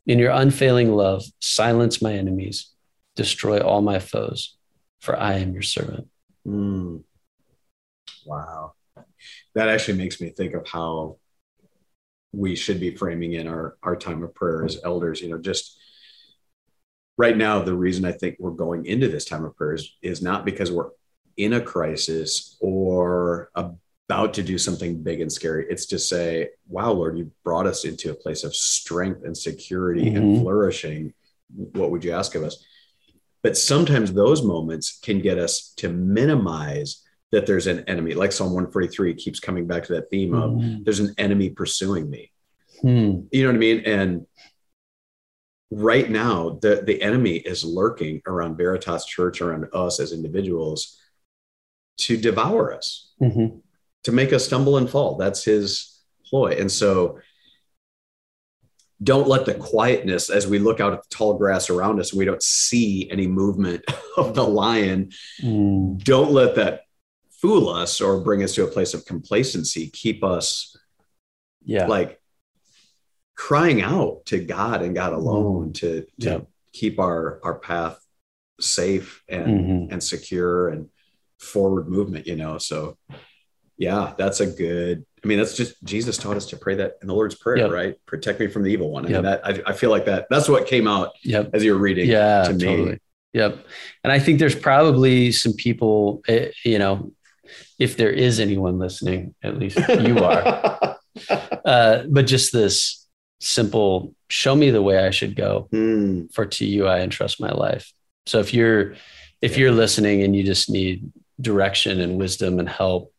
In 0.06 0.20
your 0.20 0.32
unfailing 0.32 0.92
love, 0.92 1.24
silence 1.40 2.02
my 2.02 2.14
enemies, 2.14 2.70
destroy 3.16 3.60
all 3.60 3.82
my 3.82 4.00
foes, 4.00 4.58
for 5.00 5.18
I 5.18 5.36
am 5.36 5.54
your 5.54 5.62
servant. 5.62 6.08
Mm. 6.46 7.04
Wow. 8.26 8.74
That 9.56 9.70
actually 9.70 9.98
makes 9.98 10.22
me 10.22 10.30
think 10.30 10.54
of 10.54 10.68
how 10.68 11.18
we 12.32 12.56
should 12.56 12.80
be 12.80 12.96
framing 12.96 13.34
in 13.34 13.48
our, 13.48 13.78
our 13.84 13.96
time 13.96 14.24
of 14.24 14.34
prayer 14.34 14.64
as 14.64 14.80
elders. 14.84 15.22
You 15.22 15.30
know, 15.30 15.38
just 15.38 15.78
right 17.18 17.36
now, 17.36 17.62
the 17.62 17.74
reason 17.76 18.06
I 18.06 18.14
think 18.14 18.38
we're 18.40 18.52
going 18.52 18.86
into 18.86 19.10
this 19.10 19.26
time 19.26 19.44
of 19.44 19.56
prayer 19.56 19.74
is, 19.74 19.96
is 20.02 20.22
not 20.22 20.46
because 20.46 20.72
we're 20.72 20.90
in 21.38 21.54
a 21.54 21.62
crisis 21.62 22.58
or 22.62 23.52
about 23.56 24.34
to 24.34 24.44
do 24.44 24.58
something 24.58 25.02
big 25.02 25.22
and 25.22 25.32
scary. 25.32 25.66
It's 25.70 25.86
to 25.88 26.00
say, 26.00 26.50
wow, 26.68 26.92
Lord, 26.92 27.18
you 27.18 27.32
brought 27.44 27.68
us 27.68 27.86
into 27.86 28.12
a 28.12 28.16
place 28.16 28.44
of 28.44 28.56
strength 28.56 29.24
and 29.24 29.38
security 29.38 30.08
and 30.08 30.36
Mhm. 30.38 30.42
flourishing. 30.42 31.14
What 31.54 31.92
would 31.92 32.04
you 32.04 32.12
ask 32.12 32.36
of 32.36 32.44
us? 32.44 32.66
But 33.44 33.58
sometimes 33.58 34.14
those 34.14 34.44
moments 34.44 35.00
can 35.02 35.20
get 35.20 35.38
us 35.38 35.74
to 35.78 35.90
minimize 35.90 37.04
that 37.32 37.46
there's 37.46 37.68
an 37.68 37.80
enemy. 37.88 38.14
Like 38.14 38.32
Psalm 38.32 38.52
143 38.54 39.14
keeps 39.16 39.40
coming 39.40 39.66
back 39.66 39.84
to 39.86 39.94
that 39.94 40.10
theme 40.10 40.34
of 40.34 40.52
Mhm. 40.52 40.84
there's 40.84 41.00
an 41.00 41.14
enemy 41.18 41.50
pursuing 41.50 42.10
me. 42.10 42.32
Hmm. 42.82 43.22
You 43.32 43.44
know 43.44 43.50
what 43.50 43.56
I 43.56 43.60
mean? 43.60 43.80
And 43.86 44.26
right 45.72 46.10
now, 46.10 46.60
the, 46.62 46.84
the 46.86 47.02
enemy 47.02 47.38
is 47.38 47.64
lurking 47.64 48.22
around 48.28 48.58
Veritas 48.58 49.06
Church, 49.06 49.40
around 49.42 49.68
us 49.74 50.00
as 50.00 50.12
individuals 50.12 50.98
to 52.00 52.18
devour 52.18 52.74
us, 52.74 53.14
Mhm. 53.22 53.62
to 54.04 54.12
make 54.12 54.34
us 54.34 54.46
stumble 54.46 54.78
and 54.78 54.90
fall. 54.90 55.16
That's 55.18 55.44
his 55.46 56.00
ploy. 56.26 56.58
And 56.60 56.72
so 56.72 57.20
don't 59.04 59.28
let 59.28 59.46
the 59.46 59.54
quietness 59.56 60.30
as 60.30 60.48
we 60.48 60.60
look 60.60 60.80
out 60.80 60.94
at 60.94 61.02
the 61.04 61.10
tall 61.10 61.36
grass 61.36 61.70
around 61.70 62.00
us 62.00 62.12
and 62.12 62.20
we 62.20 62.26
don't 62.26 62.44
see 62.44 63.10
any 63.10 63.26
movement 63.28 63.84
of 64.18 64.36
the 64.36 64.44
lion 64.46 65.12
Hmm. 65.40 65.98
don't 65.98 66.32
let 66.32 66.56
that 66.56 66.82
fool 67.42 67.70
us 67.70 68.00
or 68.02 68.20
bring 68.22 68.44
us 68.44 68.54
to 68.56 68.64
a 68.64 68.68
place 68.68 68.94
of 68.94 69.04
complacency 69.06 69.90
keep 69.90 70.24
us 70.24 70.76
Yeah. 71.66 71.88
like 71.88 72.20
crying 73.36 73.82
out 73.82 74.26
to 74.28 74.40
god 74.40 74.82
and 74.82 74.94
god 74.96 75.14
alone 75.14 75.74
to, 75.74 76.02
to 76.02 76.30
Yeah. 76.30 76.40
keep 76.74 77.00
our 77.00 77.40
our 77.44 77.56
path 77.60 78.00
safe 78.60 79.24
and 79.28 79.48
Mhm. 79.48 79.92
and 79.92 80.04
secure 80.04 80.70
and 80.70 80.90
forward 81.40 81.88
movement 81.88 82.28
you 82.28 82.36
know 82.36 82.60
so 82.60 82.98
yeah 83.78 84.14
that's 84.18 84.40
a 84.42 84.46
good 84.46 85.04
i 85.24 85.28
mean 85.28 85.40
that's 85.40 85.56
just 85.58 85.82
jesus 85.84 86.18
taught 86.18 86.38
us 86.38 86.46
to 86.48 86.58
pray 86.58 86.76
that 86.76 86.98
in 87.02 87.08
the 87.08 87.16
lord's 87.16 87.34
prayer 87.34 87.58
Yep. 87.58 87.72
right 87.72 87.96
protect 88.06 88.40
me 88.40 88.46
from 88.48 88.62
the 88.62 88.70
evil 88.72 88.92
one 88.92 89.06
i 89.08 89.10
Yep. 89.10 89.16
mean 89.16 89.24
that 89.32 89.46
I, 89.46 89.72
I 89.72 89.74
feel 89.74 89.90
like 89.90 90.06
that 90.06 90.28
that's 90.30 90.48
what 90.48 90.68
came 90.68 90.88
out 90.88 91.14
Yep. 91.24 91.50
as 91.56 91.64
you 91.64 91.74
were 91.74 91.80
reading 91.80 92.08
yeah 92.08 92.44
to 92.44 92.54
me. 92.54 92.64
totally 92.64 93.00
yep 93.34 93.66
and 94.04 94.14
i 94.14 94.20
think 94.20 94.38
there's 94.38 94.54
probably 94.56 95.32
some 95.32 95.54
people 95.54 96.22
eh, 96.28 96.52
you 96.64 96.78
know 96.78 97.12
if 97.80 97.98
there 97.98 98.12
is 98.12 98.40
anyone 98.40 98.78
listening 98.80 99.34
at 99.44 99.58
least 99.58 99.78
you 99.90 100.18
are 100.20 100.98
uh, 101.66 102.04
but 102.10 102.26
just 102.28 102.52
this 102.54 103.08
simple 103.40 104.14
show 104.30 104.56
me 104.56 104.70
the 104.72 104.82
way 104.82 104.98
i 105.06 105.10
should 105.10 105.36
go 105.36 105.68
Hmm. 105.72 106.26
for 106.34 106.46
to 106.46 106.66
you 106.66 106.88
i 106.88 107.00
entrust 107.02 107.40
my 107.42 107.52
life 107.52 107.92
so 108.26 108.40
if 108.40 108.54
you're 108.54 108.96
if 109.42 109.58
you're 109.58 109.72
listening 109.72 110.22
and 110.24 110.36
you 110.36 110.44
just 110.44 110.70
need 110.70 111.12
direction 111.40 112.00
and 112.00 112.18
wisdom 112.20 112.60
and 112.60 112.70
help 112.70 113.14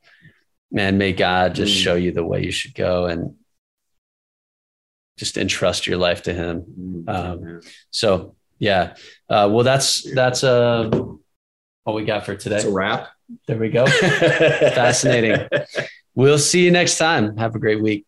man 0.71 0.97
may 0.99 1.13
god 1.13 1.55
just 1.55 1.75
Mm. 1.77 1.83
show 1.85 1.95
you 1.97 2.13
the 2.13 2.25
way 2.25 2.43
you 2.45 2.53
should 2.53 2.75
go 2.75 3.07
and 3.07 3.35
just 5.19 5.37
entrust 5.37 5.87
your 5.87 5.99
life 5.99 6.23
to 6.23 6.33
him 6.33 6.61
Hmm. 6.61 7.09
Um, 7.09 7.61
so 7.91 8.37
Yeah. 8.59 8.95
Uh, 9.29 9.49
well, 9.51 9.65
that's 9.65 10.07
that's 10.15 10.45
uh, 10.45 10.89
all 11.85 11.95
we 11.95 12.05
got 12.05 12.25
for 12.25 12.37
today. 12.37 12.57
It's 12.57 12.65
a 12.65 12.71
wrap. 12.71 13.09
There 13.47 13.59
we 13.59 13.71
go. 13.71 13.87
Fascinating. 14.77 15.49
We'll 16.15 16.39
see 16.39 16.63
you 16.63 16.71
next 16.71 16.99
time. 16.99 17.39
Have 17.39 17.55
a 17.55 17.59
great 17.59 17.81
week. 17.81 18.05